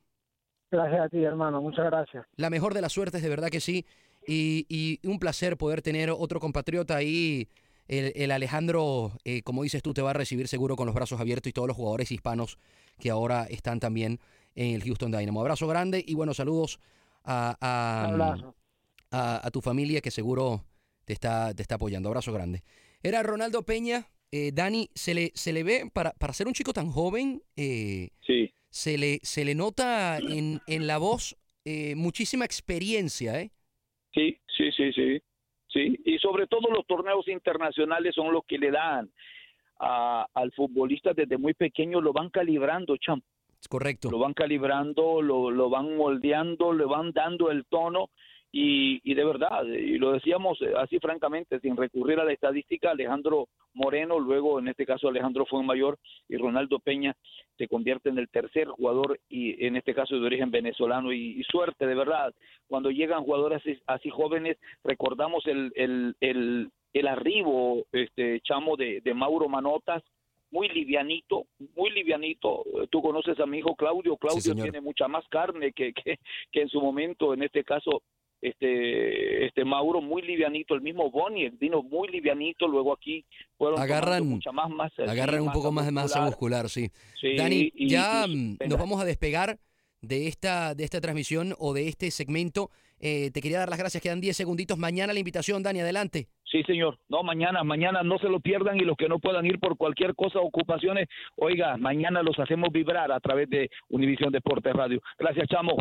Gracias 0.71 1.01
a 1.01 1.09
ti, 1.09 1.23
hermano. 1.23 1.61
Muchas 1.61 1.85
gracias. 1.85 2.25
La 2.35 2.49
mejor 2.49 2.73
de 2.73 2.81
las 2.81 2.91
suertes, 2.91 3.21
de 3.21 3.29
verdad 3.29 3.49
que 3.49 3.59
sí. 3.61 3.85
Y, 4.27 4.99
un 5.03 5.19
placer 5.19 5.57
poder 5.57 5.81
tener 5.81 6.09
otro 6.09 6.39
compatriota 6.39 6.95
ahí. 6.95 7.47
El, 7.87 8.31
Alejandro, 8.31 9.11
eh, 9.25 9.41
como 9.43 9.63
dices 9.63 9.83
tú, 9.83 9.93
te 9.93 10.01
va 10.01 10.11
a 10.11 10.13
recibir 10.13 10.47
seguro 10.47 10.75
con 10.75 10.85
los 10.85 10.95
brazos 10.95 11.19
abiertos 11.19 11.49
y 11.49 11.53
todos 11.53 11.67
los 11.67 11.75
jugadores 11.75 12.11
hispanos 12.11 12.57
que 12.97 13.09
ahora 13.09 13.45
están 13.49 13.79
también 13.79 14.19
en 14.55 14.75
el 14.75 14.83
Houston 14.83 15.11
Dynamo. 15.11 15.41
Abrazo 15.41 15.67
grande 15.67 16.03
y 16.05 16.13
buenos 16.13 16.37
saludos 16.37 16.79
a, 17.25 17.57
a, 19.11 19.51
tu 19.51 19.61
familia 19.61 20.01
que 20.01 20.11
seguro 20.11 20.63
te 21.05 21.13
está, 21.13 21.53
te 21.53 21.61
está 21.61 21.75
apoyando. 21.75 22.09
Abrazo 22.09 22.31
grande. 22.31 22.63
Era 23.03 23.21
Ronaldo 23.21 23.63
Peña. 23.63 24.07
Eh, 24.31 24.51
Dani, 24.51 24.89
se 24.95 25.13
le, 25.13 25.31
se 25.35 25.53
le 25.53 25.63
ve, 25.63 25.91
para, 25.93 26.13
para 26.13 26.33
ser 26.33 26.47
un 26.47 26.53
chico 26.53 26.73
tan 26.73 26.89
joven, 26.89 27.43
eh, 27.55 28.09
sí. 28.25 28.51
se, 28.71 28.97
le, 28.97 29.19
se 29.21 29.45
le 29.45 29.53
nota 29.53 30.17
en, 30.17 30.61
en 30.65 30.87
la 30.87 30.97
voz 30.97 31.35
muchísima 31.95 32.43
experiencia, 32.43 33.39
¿eh? 33.39 33.51
Sí, 34.13 34.37
sí, 34.47 34.71
sí, 34.71 34.93
sí. 34.93 35.21
Sí, 35.67 35.99
y 36.05 36.19
sobre 36.19 36.45
todo 36.45 36.69
los 36.69 36.85
torneos 36.85 37.27
internacionales 37.27 38.13
son 38.13 38.31
los 38.31 38.45
que 38.45 38.59
le 38.59 38.69
dan 38.69 39.09
a, 39.79 40.27
al 40.33 40.51
futbolista 40.51 41.13
desde 41.13 41.37
muy 41.37 41.55
pequeño, 41.55 41.99
lo 41.99 42.13
van 42.13 42.29
calibrando, 42.29 42.95
cham. 42.97 43.21
Correcto. 43.67 44.11
Lo 44.11 44.19
van 44.19 44.33
calibrando, 44.33 45.21
lo, 45.21 45.49
lo 45.49 45.69
van 45.69 45.95
moldeando, 45.97 46.73
le 46.73 46.85
van 46.85 47.11
dando 47.11 47.49
el 47.49 47.65
tono 47.65 48.09
y, 48.55 49.01
y 49.03 49.15
de 49.15 49.25
verdad, 49.25 49.65
y 49.65 49.97
lo 49.97 50.11
decíamos 50.11 50.61
eh, 50.61 50.73
así 50.77 50.99
francamente, 50.99 51.59
sin 51.59 51.75
recurrir 51.75 52.19
a 52.19 52.23
la 52.23 52.33
estadística, 52.33 52.91
Alejandro 52.91 53.49
Moreno, 53.73 54.19
luego 54.19 54.59
en 54.59 54.67
este 54.67 54.85
caso 54.85 55.07
Alejandro 55.07 55.47
Fuenmayor 55.47 55.97
y 56.29 56.37
Ronaldo 56.37 56.77
Peña 56.77 57.15
se 57.57 57.67
convierte 57.67 58.09
en 58.09 58.19
el 58.19 58.29
tercer 58.29 58.67
jugador 58.67 59.19
y 59.27 59.65
en 59.65 59.75
este 59.75 59.95
caso 59.95 60.19
de 60.19 60.25
origen 60.27 60.51
venezolano 60.51 61.11
y, 61.11 61.43
suerte 61.49 61.87
de 61.87 61.95
verdad 61.95 62.31
cuando 62.67 62.91
llegan 62.91 63.23
jugadores 63.23 63.63
así, 63.87 64.09
jóvenes 64.11 64.57
recordamos 64.83 65.45
el, 65.47 65.71
el, 65.75 66.15
el, 66.19 66.69
el 66.93 67.07
arribo 67.07 67.85
este 67.91 68.39
chamo 68.41 68.77
de, 68.77 69.01
de 69.01 69.13
Mauro 69.15 69.49
Manotas 69.49 70.03
muy 70.51 70.69
livianito, 70.69 71.47
muy 71.75 71.89
livianito. 71.89 72.63
Tú 72.91 73.01
conoces 73.01 73.39
a 73.39 73.47
mi 73.47 73.57
hijo 73.57 73.75
Claudio. 73.75 74.17
Claudio 74.17 74.53
tiene 74.53 74.81
mucha 74.81 75.07
más 75.07 75.27
carne 75.27 75.73
que, 75.73 75.93
que, 75.93 76.19
que, 76.51 76.61
en 76.61 76.69
su 76.69 76.79
momento, 76.79 77.33
en 77.33 77.41
este 77.41 77.63
caso, 77.63 78.03
este 78.43 79.45
este 79.45 79.63
Mauro 79.63 80.01
muy 80.01 80.21
livianito, 80.21 80.75
el 80.75 80.81
mismo 80.81 81.09
Bonnie 81.09 81.49
vino 81.49 81.81
muy 81.81 82.09
livianito, 82.09 82.67
luego 82.67 82.93
aquí 82.93 83.25
fueron 83.57 83.79
agarran 83.79 84.27
mucha 84.27 84.51
más 84.51 84.69
masa, 84.69 85.03
agarran 85.03 85.41
un 85.41 85.51
poco 85.51 85.71
más 85.71 85.85
de 85.85 85.91
masa 85.91 86.21
muscular, 86.21 86.69
sí. 86.69 86.91
Dani, 87.37 87.71
ya 87.75 88.27
mm, 88.27 88.57
nos 88.67 88.77
vamos 88.77 89.01
a 89.01 89.05
despegar 89.05 89.57
de 90.01 90.27
esta 90.27 90.75
de 90.75 90.83
esta 90.83 90.99
transmisión 90.99 91.55
o 91.57 91.73
de 91.73 91.87
este 91.87 92.11
segmento. 92.11 92.69
Eh, 92.99 93.31
te 93.31 93.41
quería 93.41 93.59
dar 93.59 93.69
las 93.69 93.79
gracias, 93.79 94.01
quedan 94.01 94.21
10 94.21 94.35
segunditos. 94.35 94.77
Mañana 94.77 95.11
la 95.11 95.19
invitación, 95.19 95.61
Dani, 95.61 95.81
adelante. 95.81 96.27
Sí, 96.53 96.63
señor. 96.63 96.99
No, 97.09 97.23
mañana, 97.23 97.63
mañana 97.63 98.03
no 98.03 98.17
se 98.19 98.29
lo 98.29 98.39
pierdan 98.39 98.77
y 98.77 98.85
los 98.85 98.95
que 98.95 99.09
no 99.09 99.19
puedan 99.19 99.45
ir 99.45 99.59
por 99.59 99.75
cualquier 99.75 100.15
cosa, 100.15 100.39
ocupaciones, 100.39 101.09
oiga, 101.35 101.75
mañana 101.77 102.21
los 102.21 102.37
hacemos 102.37 102.69
vibrar 102.71 103.11
a 103.11 103.19
través 103.19 103.49
de 103.49 103.69
Univisión 103.89 104.31
Deportes 104.31 104.71
Radio. 104.71 105.01
Gracias, 105.17 105.47
Chamo. 105.49 105.75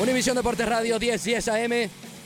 Univisión 0.00 0.34
Deportes 0.34 0.66
Radio 0.66 0.98
10 0.98 1.22
10 1.22 1.48
AM. 1.48 1.72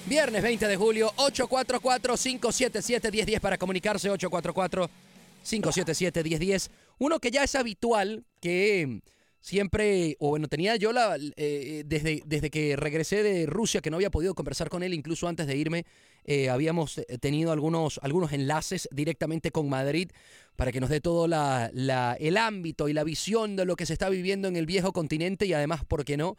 Viernes 0.06 0.42
20 0.44 0.68
de 0.68 0.76
julio, 0.76 1.10
844-577-1010 1.16 3.40
para 3.40 3.58
comunicarse, 3.58 4.12
844-577-1010. 4.12 6.70
Uno 6.98 7.18
que 7.18 7.32
ya 7.32 7.42
es 7.42 7.56
habitual, 7.56 8.24
que 8.38 9.00
siempre, 9.40 10.14
o 10.20 10.28
bueno, 10.28 10.46
tenía 10.46 10.76
yo 10.76 10.92
la, 10.92 11.16
eh, 11.36 11.82
desde, 11.84 12.22
desde 12.26 12.48
que 12.48 12.76
regresé 12.76 13.24
de 13.24 13.46
Rusia, 13.46 13.80
que 13.80 13.90
no 13.90 13.96
había 13.96 14.10
podido 14.10 14.36
conversar 14.36 14.68
con 14.68 14.84
él, 14.84 14.94
incluso 14.94 15.26
antes 15.26 15.48
de 15.48 15.56
irme, 15.56 15.84
eh, 16.26 16.50
habíamos 16.50 16.98
eh, 16.98 17.18
tenido 17.18 17.50
algunos, 17.50 17.98
algunos 18.04 18.32
enlaces 18.32 18.88
directamente 18.92 19.50
con 19.50 19.68
Madrid 19.68 20.12
para 20.54 20.70
que 20.70 20.78
nos 20.80 20.90
dé 20.90 21.00
todo 21.00 21.26
la, 21.26 21.70
la, 21.72 22.16
el 22.20 22.36
ámbito 22.36 22.88
y 22.88 22.92
la 22.92 23.02
visión 23.02 23.56
de 23.56 23.64
lo 23.64 23.74
que 23.74 23.86
se 23.86 23.94
está 23.94 24.10
viviendo 24.10 24.46
en 24.46 24.54
el 24.54 24.66
viejo 24.66 24.92
continente 24.92 25.46
y 25.46 25.54
además, 25.54 25.84
¿por 25.84 26.04
qué 26.04 26.16
no? 26.16 26.36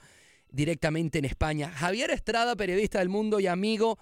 Directamente 0.56 1.20
en 1.20 1.26
España. 1.26 1.70
Javier 1.70 2.12
Estrada, 2.12 2.56
periodista 2.56 3.00
del 3.00 3.10
mundo 3.10 3.40
y 3.40 3.48
amigo 3.48 4.00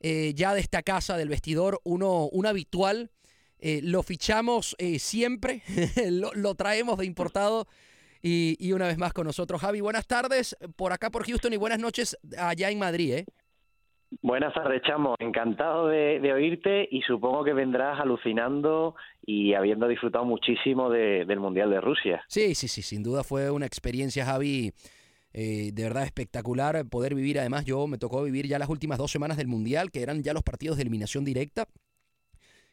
eh, 0.00 0.34
ya 0.34 0.52
de 0.52 0.60
esta 0.60 0.82
casa 0.82 1.16
del 1.16 1.30
vestidor, 1.30 1.80
uno, 1.84 2.28
un 2.30 2.46
habitual. 2.46 3.10
Eh, 3.58 3.80
lo 3.82 4.02
fichamos 4.02 4.76
eh, 4.78 4.98
siempre, 4.98 5.62
lo, 6.10 6.54
traemos 6.54 6.98
de 6.98 7.06
importado 7.06 7.66
Y, 8.20 8.56
y, 8.58 8.72
una 8.72 8.86
vez 8.86 8.98
más 8.98 9.14
con 9.14 9.26
nosotros. 9.26 9.60
Javi, 9.60 9.80
buenas 9.80 10.06
tardes 10.06 10.56
por 10.76 10.92
acá 10.92 11.10
por 11.10 11.24
Houston 11.24 11.52
y 11.54 11.56
buenas 11.56 11.78
noches 11.78 12.18
allá 12.38 12.70
en 12.70 12.78
Madrid. 12.78 13.14
¿eh? 13.14 13.24
Buenas 14.22 14.52
tardes, 14.52 14.82
Chamo. 14.82 15.14
Encantado 15.18 15.88
de, 15.88 16.20
de, 16.20 16.32
oírte 16.32 16.86
y 16.90 17.00
supongo 17.02 17.44
que 17.44 17.52
vendrás 17.52 17.98
alucinando 18.00 18.94
y 19.24 19.54
habiendo 19.54 19.88
disfrutado 19.88 20.24
muchísimo 20.24 20.90
de, 20.90 21.24
del 21.24 21.40
Mundial 21.40 21.70
de 21.70 21.80
Rusia. 21.80 22.22
Sí, 22.28 22.54
sí, 22.54 22.68
sí, 22.68 22.82
sin 22.82 23.02
duda 23.02 23.24
fue 23.24 23.50
una 23.50 23.66
experiencia, 23.66 24.24
Javi, 24.26 24.72
eh, 25.36 25.72
de 25.74 25.82
verdad 25.82 26.04
espectacular 26.04 26.86
poder 26.86 27.14
vivir. 27.14 27.40
Además, 27.40 27.64
yo 27.64 27.88
me 27.88 27.98
tocó 27.98 28.22
vivir 28.22 28.46
ya 28.46 28.60
las 28.60 28.68
últimas 28.68 28.98
dos 28.98 29.10
semanas 29.10 29.36
del 29.36 29.48
Mundial, 29.48 29.90
que 29.90 30.00
eran 30.00 30.22
ya 30.22 30.32
los 30.32 30.44
partidos 30.44 30.76
de 30.76 30.82
eliminación 30.82 31.24
directa. 31.24 31.68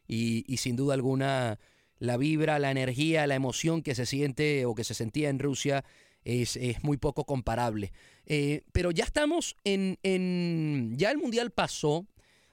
Y, 0.07 0.57
sin 0.57 0.75
duda 0.75 0.93
alguna, 0.93 1.57
la 1.97 2.17
vibra, 2.17 2.59
la 2.59 2.69
energía, 2.69 3.25
la 3.27 3.35
emoción 3.35 3.81
que 3.81 3.95
se 3.95 4.05
siente 4.05 4.65
o 4.65 4.75
que 4.75 4.83
se 4.83 4.93
sentía 4.93 5.29
en 5.29 5.39
Rusia 5.39 5.83
es, 6.23 6.55
es 6.55 6.83
muy 6.83 6.97
poco 6.97 7.25
comparable. 7.25 7.93
Eh, 8.25 8.61
pero 8.73 8.91
ya 8.91 9.05
estamos 9.05 9.55
en, 9.63 9.97
en, 10.03 10.93
Ya 10.97 11.09
el 11.11 11.17
Mundial 11.17 11.51
pasó. 11.51 12.05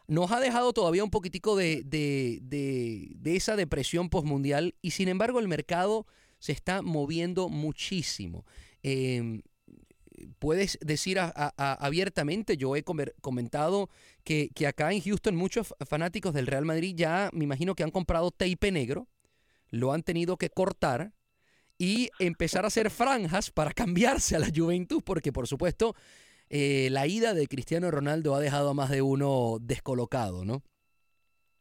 Nos 0.06 0.30
ha 0.30 0.40
dejado 0.40 0.72
todavía 0.72 1.04
un 1.04 1.10
poquitico 1.10 1.54
de, 1.54 1.82
de, 1.84 2.38
de, 2.42 3.10
de 3.16 3.36
esa 3.36 3.56
depresión 3.56 4.08
postmundial 4.08 4.74
y 4.80 4.92
sin 4.92 5.08
embargo 5.08 5.38
el 5.38 5.48
mercado 5.48 6.06
se 6.38 6.52
está 6.52 6.80
moviendo 6.80 7.50
muchísimo. 7.50 8.46
Eh, 8.82 9.42
puedes 10.38 10.78
decir 10.80 11.18
a, 11.18 11.32
a, 11.34 11.74
abiertamente, 11.74 12.56
yo 12.56 12.76
he 12.76 12.84
comentado 12.84 13.88
que, 14.24 14.50
que, 14.54 14.66
acá 14.66 14.92
en 14.92 15.00
Houston 15.00 15.36
muchos 15.36 15.74
fanáticos 15.86 16.34
del 16.34 16.46
Real 16.46 16.64
Madrid 16.64 16.94
ya 16.96 17.30
me 17.32 17.44
imagino 17.44 17.74
que 17.74 17.82
han 17.82 17.90
comprado 17.90 18.30
tape 18.30 18.72
negro, 18.72 19.06
lo 19.70 19.92
han 19.92 20.02
tenido 20.02 20.36
que 20.36 20.50
cortar 20.50 21.12
y 21.78 22.08
empezar 22.18 22.64
a 22.64 22.68
hacer 22.68 22.90
franjas 22.90 23.50
para 23.50 23.72
cambiarse 23.72 24.36
a 24.36 24.40
la 24.40 24.48
Juventus, 24.54 25.02
porque 25.02 25.32
por 25.32 25.46
supuesto 25.46 25.94
eh, 26.50 26.88
la 26.90 27.06
ida 27.06 27.34
de 27.34 27.46
Cristiano 27.46 27.90
Ronaldo 27.90 28.34
ha 28.34 28.40
dejado 28.40 28.70
a 28.70 28.74
más 28.74 28.90
de 28.90 29.02
uno 29.02 29.58
descolocado, 29.60 30.44
¿no? 30.44 30.62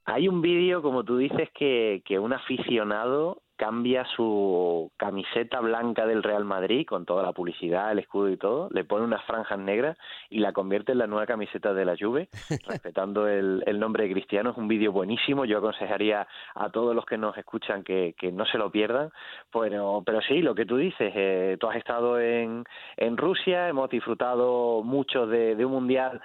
Hay 0.05 0.29
un 0.29 0.41
vídeo, 0.41 0.81
como 0.81 1.03
tú 1.03 1.17
dices, 1.17 1.49
que, 1.53 2.01
que 2.05 2.17
un 2.17 2.31
aficionado 2.31 3.43
cambia 3.57 4.05
su 4.15 4.91
camiseta 4.97 5.59
blanca 5.59 6.05
del 6.05 6.23
Real 6.23 6.45
Madrid 6.45 6.85
con 6.85 7.05
toda 7.05 7.23
la 7.23 7.33
publicidad, 7.33 7.91
el 7.91 7.99
escudo 7.99 8.29
y 8.29 8.37
todo, 8.37 8.69
le 8.71 8.83
pone 8.83 9.03
unas 9.03 9.23
franjas 9.25 9.57
negras 9.59 9.97
y 10.29 10.39
la 10.39 10.53
convierte 10.53 10.91
en 10.91 10.99
la 10.99 11.07
nueva 11.07 11.25
camiseta 11.25 11.73
de 11.73 11.83
la 11.83 11.95
Juve, 11.99 12.29
respetando 12.67 13.27
el, 13.27 13.63
el 13.65 13.79
nombre 13.79 14.03
de 14.03 14.13
Cristiano. 14.13 14.51
Es 14.51 14.57
un 14.57 14.67
vídeo 14.67 14.91
buenísimo, 14.91 15.43
yo 15.43 15.57
aconsejaría 15.57 16.27
a 16.55 16.69
todos 16.69 16.95
los 16.95 17.05
que 17.05 17.17
nos 17.17 17.37
escuchan 17.37 17.83
que, 17.83 18.15
que 18.17 18.31
no 18.31 18.45
se 18.45 18.59
lo 18.59 18.71
pierdan. 18.71 19.09
Pero, 19.51 20.03
pero 20.05 20.21
sí, 20.21 20.41
lo 20.41 20.53
que 20.53 20.65
tú 20.65 20.77
dices, 20.77 21.11
eh, 21.15 21.57
tú 21.59 21.67
has 21.67 21.77
estado 21.77 22.19
en, 22.19 22.63
en 22.95 23.17
Rusia, 23.17 23.67
hemos 23.67 23.89
disfrutado 23.89 24.83
mucho 24.83 25.25
de, 25.25 25.55
de 25.55 25.65
un 25.65 25.71
mundial 25.73 26.21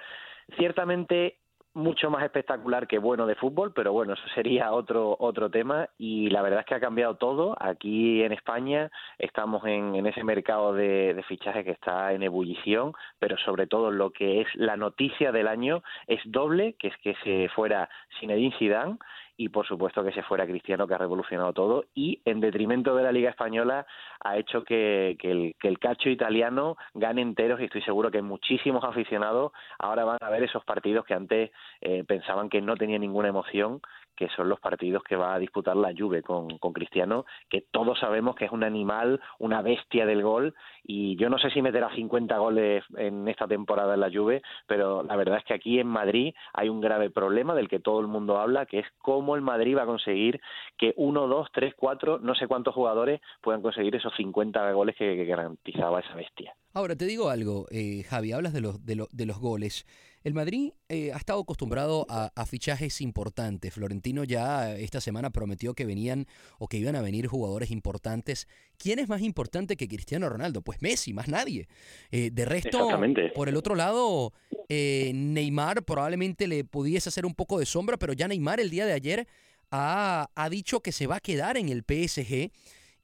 ciertamente 0.57 1.37
mucho 1.73 2.09
más 2.09 2.23
espectacular 2.23 2.87
que 2.87 2.99
bueno 2.99 3.25
de 3.25 3.35
fútbol, 3.35 3.73
pero 3.73 3.91
bueno, 3.91 4.13
eso 4.13 4.27
sería 4.35 4.71
otro 4.71 5.15
otro 5.19 5.49
tema 5.49 5.89
y 5.97 6.29
la 6.29 6.41
verdad 6.41 6.61
es 6.61 6.65
que 6.65 6.75
ha 6.75 6.79
cambiado 6.79 7.15
todo. 7.15 7.55
Aquí 7.59 8.23
en 8.23 8.31
España 8.31 8.91
estamos 9.17 9.65
en, 9.65 9.95
en 9.95 10.05
ese 10.05 10.23
mercado 10.23 10.73
de, 10.73 11.13
de 11.13 11.23
fichaje 11.23 11.63
que 11.63 11.71
está 11.71 12.13
en 12.13 12.23
ebullición, 12.23 12.93
pero 13.19 13.37
sobre 13.37 13.67
todo 13.67 13.91
lo 13.91 14.11
que 14.11 14.41
es 14.41 14.47
la 14.55 14.77
noticia 14.77 15.31
del 15.31 15.47
año 15.47 15.83
es 16.07 16.21
doble, 16.25 16.75
que 16.77 16.89
es 16.89 16.97
que 16.97 17.15
se 17.23 17.49
fuera 17.49 17.89
Zinedine 18.19 18.55
Zidane 18.57 18.97
y 19.37 19.49
por 19.49 19.65
supuesto 19.65 20.03
que 20.03 20.11
se 20.11 20.23
fuera 20.23 20.45
Cristiano 20.45 20.87
que 20.87 20.93
ha 20.93 20.97
revolucionado 20.97 21.53
todo 21.53 21.85
y 21.95 22.21
en 22.25 22.39
detrimento 22.39 22.95
de 22.95 23.03
la 23.03 23.11
Liga 23.11 23.29
Española 23.29 23.85
ha 24.23 24.37
hecho 24.37 24.63
que, 24.63 25.17
el, 25.21 25.79
cacho 25.79 26.09
italiano 26.09 26.77
gane 26.93 27.21
enteros 27.21 27.59
y 27.59 27.65
estoy 27.65 27.81
seguro 27.81 28.11
que 28.11 28.21
muchísimos 28.21 28.83
aficionados 28.83 29.51
ahora 29.79 30.05
van 30.05 30.17
a 30.21 30.29
ver 30.29 30.43
esos 30.43 30.63
partidos 30.63 31.05
que 31.05 31.13
antes 31.13 31.51
eh, 31.81 32.03
pensaban 32.05 32.49
que 32.49 32.61
no 32.61 32.75
tenían 32.75 33.01
ninguna 33.01 33.29
emoción 33.29 33.81
que 34.15 34.29
son 34.29 34.49
los 34.49 34.59
partidos 34.59 35.03
que 35.03 35.15
va 35.15 35.33
a 35.33 35.39
disputar 35.39 35.75
la 35.75 35.93
Juve 35.97 36.21
con, 36.21 36.47
Cristiano, 36.73 37.25
que 37.49 37.61
todos 37.61 37.99
sabemos 37.99 38.35
que 38.35 38.45
es 38.45 38.51
un 38.51 38.63
animal, 38.63 39.21
una 39.39 39.61
bestia 39.61 40.05
del 40.05 40.23
gol, 40.23 40.55
y 40.83 41.15
yo 41.17 41.29
no 41.29 41.37
sé 41.37 41.49
si 41.51 41.61
meterá 41.61 41.93
50 41.93 42.37
goles 42.37 42.83
en 42.97 43.27
esta 43.27 43.47
temporada 43.47 43.93
en 43.93 43.99
la 43.99 44.11
Juve, 44.11 44.41
pero 44.67 45.03
la 45.03 45.15
verdad 45.15 45.37
es 45.37 45.43
que 45.43 45.53
aquí 45.53 45.79
en 45.79 45.87
Madrid 45.87 46.33
hay 46.53 46.69
un 46.69 46.81
grave 46.81 47.09
problema 47.09 47.53
del 47.53 47.69
que 47.69 47.79
todo 47.79 47.99
el 47.99 48.07
mundo 48.07 48.39
habla, 48.39 48.65
que 48.65 48.79
es 48.79 48.87
cómo 48.99 49.35
el 49.35 49.41
Madrid 49.41 49.77
va 49.77 49.83
a 49.83 49.87
conseguir 49.87 50.41
que 50.77 50.93
uno, 50.97 51.27
dos, 51.27 51.47
tres, 51.51 51.73
cuatro, 51.75 52.19
no 52.19 52.35
sé 52.35 52.47
cuántos 52.47 52.73
jugadores 52.73 53.21
puedan 53.41 53.61
conseguir 53.61 53.95
esos 53.95 54.13
50 54.15 54.71
goles 54.71 54.95
que 54.95 55.25
garantizaba 55.25 55.99
esa 55.99 56.15
bestia. 56.15 56.55
Ahora, 56.73 56.95
te 56.95 57.05
digo 57.05 57.29
algo, 57.29 57.67
eh, 57.69 58.03
Javi, 58.09 58.31
hablas 58.31 58.51
de 58.51 58.61
los, 58.61 58.83
de, 58.83 58.95
lo, 58.95 59.07
de 59.11 59.25
los 59.25 59.37
goles. 59.39 59.85
El 60.23 60.33
Madrid 60.33 60.71
eh, 60.87 61.11
ha 61.13 61.17
estado 61.17 61.41
acostumbrado 61.41 62.05
a, 62.09 62.31
a, 62.33 62.45
fichajes 62.45 63.01
importantes. 63.01 63.73
Florentino 63.73 64.23
ya 64.23 64.75
esta 64.75 65.01
semana 65.01 65.29
prometió 65.31 65.73
que 65.73 65.85
venían 65.85 66.27
o 66.59 66.67
que 66.67 66.77
iban 66.77 66.95
a 66.95 67.01
venir 67.01 67.27
jugadores 67.27 67.71
importantes. 67.71 68.47
¿Quién 68.77 68.99
es 68.99 69.09
más 69.09 69.21
importante 69.21 69.75
que 69.75 69.87
Cristiano 69.87 70.29
Ronaldo? 70.29 70.61
Pues 70.61 70.81
Messi, 70.81 71.13
más 71.13 71.27
nadie. 71.27 71.67
Eh, 72.09 72.29
de 72.31 72.45
resto, 72.45 72.89
por 73.35 73.49
el 73.49 73.57
otro 73.57 73.75
lado, 73.75 74.31
eh, 74.69 75.11
Neymar 75.13 75.83
probablemente 75.83 76.47
le 76.47 76.63
pudiese 76.63 77.09
hacer 77.09 77.25
un 77.25 77.35
poco 77.35 77.59
de 77.59 77.65
sombra, 77.65 77.97
pero 77.97 78.13
ya 78.13 78.27
Neymar 78.27 78.61
el 78.61 78.69
día 78.69 78.85
de 78.85 78.93
ayer 78.93 79.27
ha, 79.71 80.29
ha 80.33 80.49
dicho 80.49 80.79
que 80.79 80.93
se 80.93 81.05
va 81.05 81.17
a 81.17 81.21
quedar 81.21 81.57
en 81.57 81.67
el 81.67 81.83
PSG. 81.83 82.49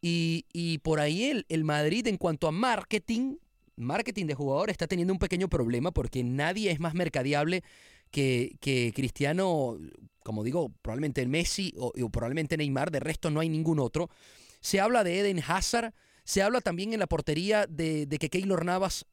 Y, 0.01 0.45
y 0.53 0.77
por 0.77 1.01
ahí 1.01 1.25
el, 1.25 1.45
el 1.49 1.65
Madrid 1.65 2.07
en 2.07 2.15
cuanto 2.15 2.47
a 2.47 2.51
marketing 2.53 3.35
marketing 3.79 4.25
de 4.25 4.35
jugador 4.35 4.69
está 4.69 4.87
teniendo 4.87 5.13
un 5.13 5.19
pequeño 5.19 5.49
problema 5.49 5.91
porque 5.91 6.23
nadie 6.23 6.71
es 6.71 6.79
más 6.79 6.93
mercadeable 6.93 7.63
que, 8.11 8.57
que 8.59 8.91
Cristiano, 8.95 9.77
como 10.23 10.43
digo, 10.43 10.71
probablemente 10.81 11.25
Messi 11.25 11.73
o, 11.77 11.91
probablemente 12.09 12.57
Neymar, 12.57 12.91
de 12.91 12.99
resto 12.99 13.29
no 13.29 13.39
hay 13.39 13.49
ningún 13.49 13.79
otro. 13.79 14.09
Se 14.61 14.79
habla 14.79 15.03
de 15.03 15.19
Eden 15.19 15.41
Hazard, 15.45 15.93
se 16.23 16.41
habla 16.41 16.61
también 16.61 16.93
en 16.93 16.99
la 16.99 17.07
portería 17.07 17.65
de, 17.67 18.07
que 18.19 18.29
Keylor 18.29 18.65
Navas 18.65 19.05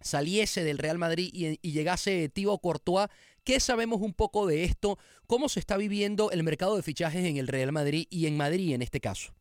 saliese 0.00 0.64
del 0.64 0.78
Real 0.78 0.98
Madrid 0.98 1.30
y, 1.32 1.58
y 1.62 1.72
llegase 1.72 2.28
Thibaut 2.28 2.60
Courtois. 2.60 3.08
¿Qué 3.44 3.60
sabemos 3.60 4.00
un 4.00 4.12
poco 4.12 4.46
de 4.46 4.64
esto? 4.64 4.98
¿Cómo 5.26 5.48
se 5.48 5.60
está 5.60 5.76
viviendo 5.76 6.30
el 6.30 6.42
mercado 6.42 6.76
de 6.76 6.82
fichajes 6.82 7.24
en 7.24 7.36
el 7.36 7.48
Real 7.48 7.72
Madrid 7.72 8.06
y 8.10 8.26
en 8.26 8.36
Madrid 8.36 8.74
en 8.74 8.82
este 8.82 9.00
caso? 9.00 9.34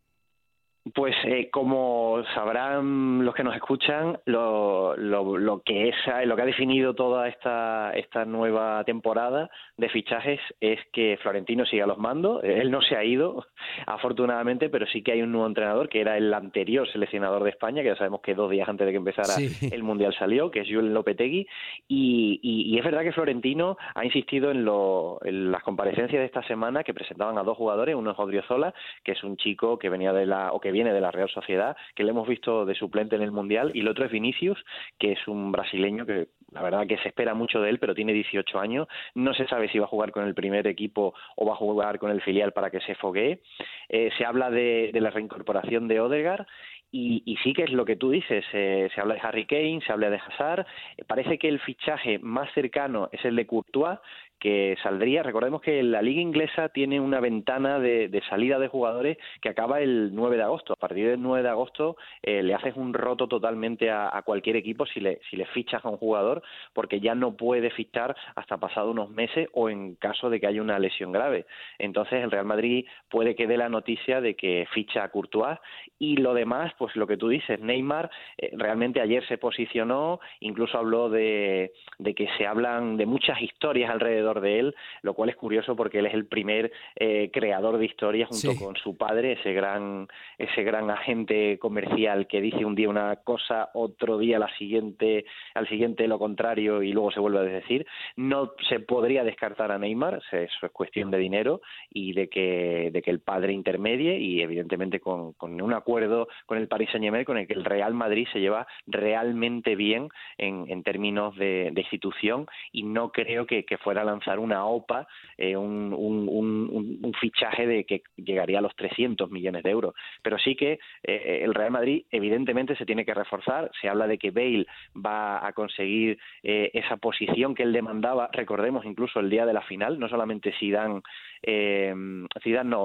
Pues 0.94 1.16
eh, 1.26 1.50
como 1.52 2.24
sabrán 2.34 3.26
los 3.26 3.36
que 3.36 3.44
nos 3.44 3.56
escuchan, 3.56 4.18
lo, 4.26 4.96
lo, 4.96 5.38
lo, 5.38 5.62
que 5.62 5.90
es 5.90 5.96
lo 6.26 6.36
que 6.36 6.42
ha 6.42 6.46
definido 6.46 6.94
toda 6.94 7.28
esta 7.28 7.92
esta 7.96 8.26
nueva 8.26 8.84
temporada 8.86 9.50
de 9.78 9.90
fichajes 9.90 10.40
es 10.60 10.80
que 10.92 11.18
Florentino 11.22 11.66
sigue 11.66 11.84
a 11.84 11.88
los 11.88 11.98
mandos. 11.98 12.44
Él 12.44 12.72
no 12.72 12.82
se 12.82 12.96
ha 12.96 13.04
ido, 13.04 13.46
afortunadamente, 13.86 14.70
pero 14.70 14.86
sí 14.88 15.02
que 15.02 15.12
hay 15.12 15.22
un 15.22 15.32
nuevo 15.32 15.48
entrenador 15.48 15.90
que 15.90 16.02
era 16.02 16.18
el 16.18 16.34
anterior 16.34 16.90
seleccionador 16.92 17.44
de 17.44 17.50
España, 17.52 17.82
que 17.82 17.90
ya 17.90 17.96
sabemos 17.96 18.22
que 18.22 18.36
dos 18.36 18.50
días 18.50 18.68
antes 18.68 18.86
de 18.86 18.92
que 18.92 18.98
empezara 18.98 19.34
sí. 19.34 19.70
el 19.72 19.84
mundial 19.84 20.16
salió, 20.18 20.50
que 20.52 20.62
es 20.62 20.68
Julen 20.68 20.94
Lopetegui. 20.94 21.48
Y, 21.88 22.40
y, 22.42 22.74
y, 22.74 22.78
es 22.78 22.86
verdad 22.86 23.04
que 23.04 23.12
Florentino 23.12 23.78
ha 23.96 24.06
insistido 24.06 24.52
en, 24.52 24.66
lo, 24.66 25.20
en 25.24 25.52
las 25.52 25.64
comparecencias 25.64 26.20
de 26.20 26.26
esta 26.26 26.44
semana 26.44 26.84
que 26.84 26.94
presentaban 26.94 27.38
a 27.38 27.44
dos 27.44 27.58
jugadores, 27.58 27.96
uno 27.96 28.12
es 28.12 28.20
Odriozola, 28.20 28.74
que 29.04 29.14
es 29.14 29.24
un 29.24 29.38
chico 29.38 29.78
que 29.78 29.90
venía 29.90 30.14
de 30.14 30.26
la 30.26 30.54
o 30.54 30.60
que 30.60 30.72
viene 30.80 30.94
de 30.94 31.02
la 31.02 31.12
Real 31.12 31.30
Sociedad, 31.30 31.76
que 31.94 32.06
le 32.06 32.12
hemos 32.12 32.26
visto 32.26 32.66
de 32.66 32.74
suplente 32.74 33.18
en 33.18 33.22
el 33.22 33.32
Mundial, 33.32 33.72
y 33.74 33.82
el 33.82 33.90
otro 33.90 34.06
es 34.06 34.12
Vinicius, 34.12 34.64
que 34.98 35.12
es 35.12 35.28
un 35.28 35.52
brasileño 35.52 36.06
que 36.06 36.28
la 36.54 36.62
verdad 36.62 36.88
que 36.88 36.98
se 37.00 37.10
espera 37.10 37.34
mucho 37.34 37.60
de 37.60 37.70
él, 37.70 37.80
pero 37.80 37.94
tiene 37.94 38.14
18 38.14 38.60
años, 38.60 38.88
no 39.14 39.34
se 39.34 39.46
sabe 39.48 39.68
si 39.68 39.78
va 39.78 39.86
a 39.86 39.90
jugar 39.90 40.12
con 40.12 40.26
el 40.26 40.34
primer 40.34 40.66
equipo 40.68 41.14
o 41.36 41.46
va 41.46 41.52
a 41.52 41.58
jugar 41.58 42.00
con 42.00 42.12
el 42.12 42.22
filial 42.22 42.54
para 42.54 42.70
que 42.70 42.80
se 42.80 42.96
foguee. 42.96 43.42
Eh, 43.90 44.10
se 44.18 44.24
habla 44.26 44.50
de, 44.50 44.92
la 44.94 45.10
reincorporación 45.10 45.90
de 45.90 46.00
Odegaard 46.00 46.46
y, 46.92 47.24
y, 47.26 47.36
sí 47.44 47.54
que 47.54 47.64
es 47.64 47.72
lo 47.72 47.86
que 47.86 47.98
tú 47.98 48.10
dices, 48.10 48.46
eh, 48.54 48.90
se 48.96 49.02
habla 49.02 49.16
de 49.16 49.22
Harry 49.22 49.46
Kane, 49.46 49.82
se 49.86 49.92
habla 49.92 50.10
de 50.10 50.18
Hazard, 50.18 50.66
parece 51.08 51.38
que 51.38 51.50
el 51.50 51.60
fichaje 51.60 52.20
más 52.20 52.52
cercano 52.54 53.10
es 53.12 53.24
el 53.26 53.36
de 53.36 53.46
Courtois, 53.46 54.00
que 54.40 54.78
saldría, 54.82 55.22
recordemos 55.22 55.62
que 55.62 55.84
la 55.84 56.02
liga 56.02 56.22
inglesa 56.22 56.70
tiene 56.70 57.00
una 57.00 57.20
ventana 57.20 57.80
de, 57.80 58.08
de, 58.08 58.22
salida 58.30 58.58
de 58.58 58.70
jugadores 58.70 59.18
que 59.42 59.50
acaba 59.50 59.82
el 59.82 60.16
9 60.16 60.38
de 60.38 60.44
agosto. 60.44 60.74
A 60.74 60.78
partir 60.78 61.08
del 61.08 61.22
9 61.22 61.44
de 61.44 61.50
agosto 61.50 61.98
eh, 62.24 62.42
le 62.42 62.54
haces 62.54 62.76
un 62.76 62.94
roto 62.94 63.28
totalmente 63.28 63.92
a, 63.92 64.22
cualquier 64.26 64.56
equipo 64.56 64.86
si 64.86 65.00
le, 65.00 65.20
si 65.30 65.38
le 65.38 65.46
fichas 65.48 65.84
a 65.84 65.90
un 65.90 65.98
jugador, 65.98 66.42
porque 66.74 67.00
ya 67.00 67.16
no 67.16 67.36
puede 67.36 67.70
fichar 67.72 68.16
hasta 68.36 68.58
pasado 68.58 68.92
unos 68.92 69.10
meses 69.10 69.50
o 69.54 69.70
en 69.70 69.96
caso 69.96 70.30
de 70.30 70.40
que 70.40 70.48
haya 70.48 70.62
una 70.62 70.80
lesión 70.80 71.12
grave. 71.12 71.46
Entonces 71.78 72.24
el 72.24 72.32
Real 72.32 72.46
Madrid 72.46 72.86
puede 73.10 73.36
que 73.36 73.48
dé 73.48 73.58
la 73.58 73.70
noticia 73.70 74.22
de 74.22 74.36
que 74.36 74.68
ficha 74.74 75.04
a 75.04 75.10
Courtois 75.10 75.58
y 75.98 76.18
lo 76.18 76.34
demás, 76.34 76.74
pues 76.78 76.96
lo 76.96 77.08
que 77.08 77.18
tú 77.18 77.28
dices, 77.28 77.60
Neymar 77.60 78.10
eh, 78.38 78.52
realmente 78.54 79.02
ayer 79.02 79.26
se 79.28 79.38
posicionó, 79.38 80.20
incluso 80.40 80.78
habló 80.78 81.10
de 81.10 81.72
que 82.16 82.28
se 82.38 82.46
hablan 82.46 82.98
de 82.98 83.06
muchas 83.06 83.42
historias 83.42 83.90
alrededor 83.90 84.29
alrededor 84.30 84.42
de 84.42 84.60
él, 84.60 84.76
lo 85.02 85.14
cual 85.14 85.30
es 85.30 85.36
curioso 85.36 85.76
porque 85.76 86.00
él 86.00 86.06
es 86.06 86.14
el 86.14 86.26
primer 86.26 86.72
eh, 86.96 87.30
creador 87.32 87.78
de 87.78 87.86
historias 87.86 88.30
junto 88.30 88.64
con 88.64 88.76
su 88.76 88.98
padre, 88.98 89.34
ese 89.34 89.54
gran, 89.54 90.08
ese 90.38 90.64
gran 90.64 90.90
agente 90.90 91.58
comercial 91.60 92.28
que 92.28 92.42
dice 92.42 92.66
un 92.66 92.76
día 92.76 92.90
una 92.90 93.16
cosa, 93.18 93.70
otro 93.74 94.18
día 94.18 94.40
la 94.40 94.54
siguiente, 94.58 95.26
al 95.54 95.68
siguiente 95.68 96.08
lo 96.08 96.20
contrario 96.20 96.82
y 96.82 96.92
luego 96.92 97.12
se 97.12 97.20
vuelve 97.20 97.40
a 97.40 97.44
decir. 97.44 97.86
No 98.16 98.54
se 98.68 98.80
podría 98.80 99.24
descartar 99.24 99.72
a 99.72 99.78
Neymar, 99.78 100.22
eso 100.32 100.38
es 100.38 100.72
cuestión 100.72 101.12
de 101.12 101.18
dinero 101.18 101.62
y 101.90 102.14
de 102.14 102.30
que, 102.30 102.90
de 102.92 103.02
que 103.02 103.12
el 103.12 103.20
padre 103.20 103.54
intermedie 103.54 104.18
y 104.18 104.42
evidentemente 104.42 105.00
con, 105.00 105.34
con 105.34 105.60
un 105.62 105.74
acuerdo 105.74 106.28
con 106.46 106.58
el 106.58 106.68
Paris 106.68 106.90
Saint 106.92 107.04
Germain 107.04 107.26
con 107.26 107.38
el 107.38 107.48
que 107.48 107.54
el 107.54 107.66
Real 107.66 107.94
Madrid 107.94 108.28
se 108.32 108.40
lleva 108.40 108.68
realmente 108.88 109.76
bien 109.76 110.10
en, 110.38 110.66
en 110.70 110.84
términos 110.84 111.36
de, 111.36 111.72
de, 111.74 111.82
institución 111.82 112.48
y 112.72 112.84
no 112.84 113.12
creo 113.12 113.46
que, 113.46 113.66
que 113.66 113.78
fuera 113.78 114.02
a 114.02 114.06
lanzar 114.20 114.40
una 114.40 114.66
OPA, 114.66 115.08
eh, 115.38 115.56
un, 115.56 115.94
un, 115.94 117.14
fichaje 117.20 117.66
de 117.66 117.84
que 117.86 118.04
llegaría 118.18 118.60
a 118.60 118.62
los 118.62 118.76
300 118.76 119.30
millones 119.32 119.64
de 119.64 119.72
euros. 119.72 119.94
Pero 120.22 120.38
sí 120.38 120.56
que 120.56 120.80
eh, 121.04 121.42
el 121.44 121.54
Real 121.54 121.72
Madrid 121.72 122.06
evidentemente 122.12 122.76
se 122.76 122.86
tiene 122.86 123.06
que 123.06 123.14
reforzar. 123.14 123.72
Se 123.82 123.90
habla 123.90 124.08
de 124.08 124.18
que 124.18 124.32
Bale 124.32 124.66
va 124.96 125.46
a 125.46 125.54
conseguir 125.54 126.18
eh, 126.44 126.72
esa 126.74 126.98
posición 126.98 127.56
que 127.56 127.64
él 127.64 127.74
demandaba. 127.74 128.30
Recordemos 128.32 128.86
incluso 128.86 129.20
el 129.20 129.30
día 129.30 129.46
de 129.46 129.54
la 129.54 129.62
final, 129.62 130.00
no 130.00 130.08
solamente 130.08 130.54
Zidane 130.60 131.02
eh, 131.42 131.94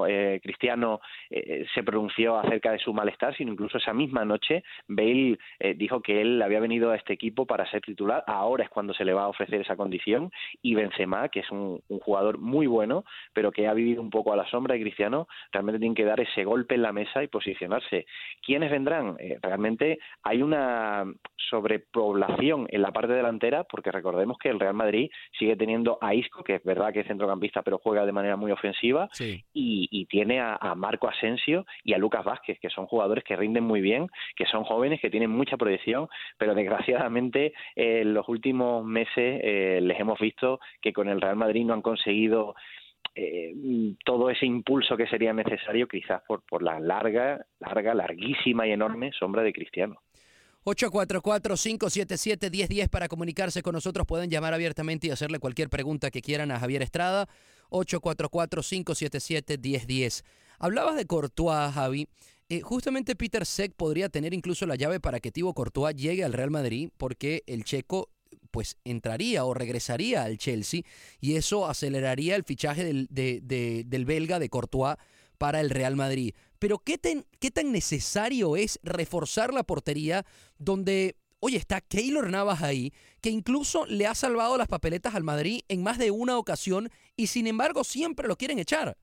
eh, 0.07 0.39
Cristiano 0.41 1.01
eh, 1.29 1.65
se 1.73 1.83
pronunció 1.83 2.37
acerca 2.37 2.71
de 2.71 2.79
su 2.79 2.93
malestar, 2.93 3.35
sino 3.35 3.51
incluso 3.51 3.77
esa 3.77 3.93
misma 3.93 4.25
noche 4.25 4.63
Bale 4.87 5.37
eh, 5.59 5.73
dijo 5.75 6.01
que 6.01 6.21
él 6.21 6.41
había 6.41 6.59
venido 6.59 6.91
a 6.91 6.95
este 6.95 7.13
equipo 7.13 7.45
para 7.45 7.69
ser 7.69 7.81
titular, 7.81 8.23
ahora 8.27 8.63
es 8.63 8.69
cuando 8.69 8.93
se 8.93 9.05
le 9.05 9.13
va 9.13 9.23
a 9.23 9.27
ofrecer 9.27 9.61
esa 9.61 9.75
condición 9.75 10.31
y 10.61 10.75
Benzema, 10.75 11.29
que 11.29 11.41
es 11.41 11.51
un, 11.51 11.81
un 11.87 11.99
jugador 11.99 12.37
muy 12.37 12.67
bueno, 12.67 13.05
pero 13.33 13.51
que 13.51 13.67
ha 13.67 13.73
vivido 13.73 14.01
un 14.01 14.09
poco 14.09 14.33
a 14.33 14.35
la 14.35 14.47
sombra 14.47 14.75
de 14.75 14.81
Cristiano, 14.81 15.27
realmente 15.51 15.79
tiene 15.79 15.95
que 15.95 16.05
dar 16.05 16.19
ese 16.19 16.43
golpe 16.43 16.75
en 16.75 16.81
la 16.81 16.91
mesa 16.91 17.23
y 17.23 17.27
posicionarse. 17.27 18.05
¿Quiénes 18.41 18.71
vendrán? 18.71 19.15
Eh, 19.19 19.37
realmente 19.41 19.99
hay 20.23 20.41
una 20.41 21.05
sobrepoblación 21.49 22.67
en 22.69 22.81
la 22.81 22.91
parte 22.91 23.13
delantera, 23.13 23.63
porque 23.63 23.91
recordemos 23.91 24.37
que 24.37 24.49
el 24.49 24.59
Real 24.59 24.73
Madrid 24.73 25.09
sigue 25.37 25.55
teniendo 25.55 25.97
a 26.01 26.13
Isco, 26.13 26.43
que 26.43 26.55
es 26.55 26.63
verdad 26.63 26.91
que 26.93 27.01
es 27.01 27.07
centrocampista, 27.07 27.61
pero 27.61 27.77
juega 27.77 28.05
de 28.05 28.11
manera 28.11 28.35
muy 28.35 28.44
ofensiva, 28.51 29.09
Sí. 29.11 29.43
y, 29.53 29.87
y 29.91 30.05
tiene 30.05 30.39
a, 30.39 30.55
a 30.55 30.75
Marco 30.75 31.07
Asensio 31.07 31.65
y 31.83 31.93
a 31.93 31.97
Lucas 31.97 32.23
Vázquez, 32.23 32.59
que 32.59 32.69
son 32.69 32.85
jugadores 32.87 33.23
que 33.23 33.35
rinden 33.35 33.63
muy 33.63 33.81
bien, 33.81 34.07
que 34.35 34.45
son 34.45 34.63
jóvenes, 34.63 34.99
que 35.01 35.09
tienen 35.09 35.29
mucha 35.31 35.57
proyección, 35.57 36.07
pero 36.37 36.53
desgraciadamente 36.55 37.53
eh, 37.75 38.01
en 38.01 38.13
los 38.13 38.27
últimos 38.29 38.85
meses 38.85 39.41
eh, 39.43 39.79
les 39.81 39.99
hemos 39.99 40.19
visto 40.19 40.59
que 40.81 40.93
con 40.93 41.09
el 41.09 41.21
Real 41.21 41.35
Madrid 41.35 41.65
no 41.65 41.73
han 41.73 41.81
conseguido 41.81 42.55
eh, 43.15 43.53
todo 44.03 44.29
ese 44.29 44.45
impulso 44.45 44.97
que 44.97 45.07
sería 45.07 45.31
necesario, 45.33 45.87
quizás 45.87 46.21
por, 46.27 46.43
por 46.45 46.61
la 46.61 46.79
larga, 46.79 47.45
larga, 47.59 47.93
larguísima 47.93 48.67
y 48.67 48.71
enorme 48.71 49.11
sombra 49.13 49.41
de 49.41 49.53
Cristiano. 49.53 50.01
844-577-1010 50.65 52.89
para 52.89 53.07
comunicarse 53.07 53.61
con 53.61 53.73
nosotros. 53.73 54.07
Pueden 54.07 54.29
llamar 54.29 54.53
abiertamente 54.53 55.07
y 55.07 55.11
hacerle 55.11 55.39
cualquier 55.39 55.69
pregunta 55.69 56.11
que 56.11 56.21
quieran 56.21 56.51
a 56.51 56.59
Javier 56.59 56.81
Estrada. 56.81 57.29
844-577-1010. 57.69 60.23
Hablabas 60.59 60.95
de 60.95 61.05
Courtois, 61.05 61.73
Javi. 61.73 62.07
Eh, 62.49 62.61
justamente 62.61 63.15
Peter 63.15 63.45
Sech 63.45 63.73
podría 63.73 64.09
tener 64.09 64.33
incluso 64.33 64.65
la 64.67 64.75
llave 64.75 64.99
para 64.99 65.19
que 65.19 65.31
Thibaut 65.31 65.55
Courtois 65.55 65.95
llegue 65.95 66.23
al 66.23 66.33
Real 66.33 66.51
Madrid 66.51 66.89
porque 66.95 67.43
el 67.47 67.63
checo 67.63 68.11
pues 68.51 68.77
entraría 68.85 69.43
o 69.45 69.55
regresaría 69.55 70.23
al 70.23 70.37
Chelsea 70.37 70.81
y 71.19 71.35
eso 71.35 71.67
aceleraría 71.67 72.35
el 72.35 72.43
fichaje 72.43 72.85
del, 72.85 73.07
de, 73.09 73.41
de, 73.41 73.83
del 73.85 74.05
belga 74.05 74.37
de 74.39 74.49
Courtois 74.49 74.95
para 75.37 75.61
el 75.61 75.69
Real 75.69 75.95
Madrid. 75.95 76.33
Pero 76.59 76.79
¿qué, 76.79 76.99
¿qué 77.39 77.51
tan 77.51 77.71
necesario 77.71 78.55
es 78.55 78.79
reforzar 78.83 79.53
la 79.53 79.63
portería 79.63 80.25
donde, 80.57 81.17
oye, 81.39 81.57
está 81.57 81.81
Keylor 81.81 82.29
Navas 82.29 82.61
ahí, 82.61 82.93
que 83.21 83.29
incluso 83.29 83.85
le 83.85 84.07
ha 84.07 84.15
salvado 84.15 84.57
las 84.57 84.67
papeletas 84.67 85.15
al 85.15 85.23
Madrid 85.23 85.61
en 85.67 85.83
más 85.83 85.97
de 85.97 86.11
una 86.11 86.37
ocasión 86.37 86.89
y 87.15 87.27
sin 87.27 87.47
embargo 87.47 87.83
siempre 87.83 88.27
lo 88.27 88.37
quieren 88.37 88.59
echar? 88.59 88.97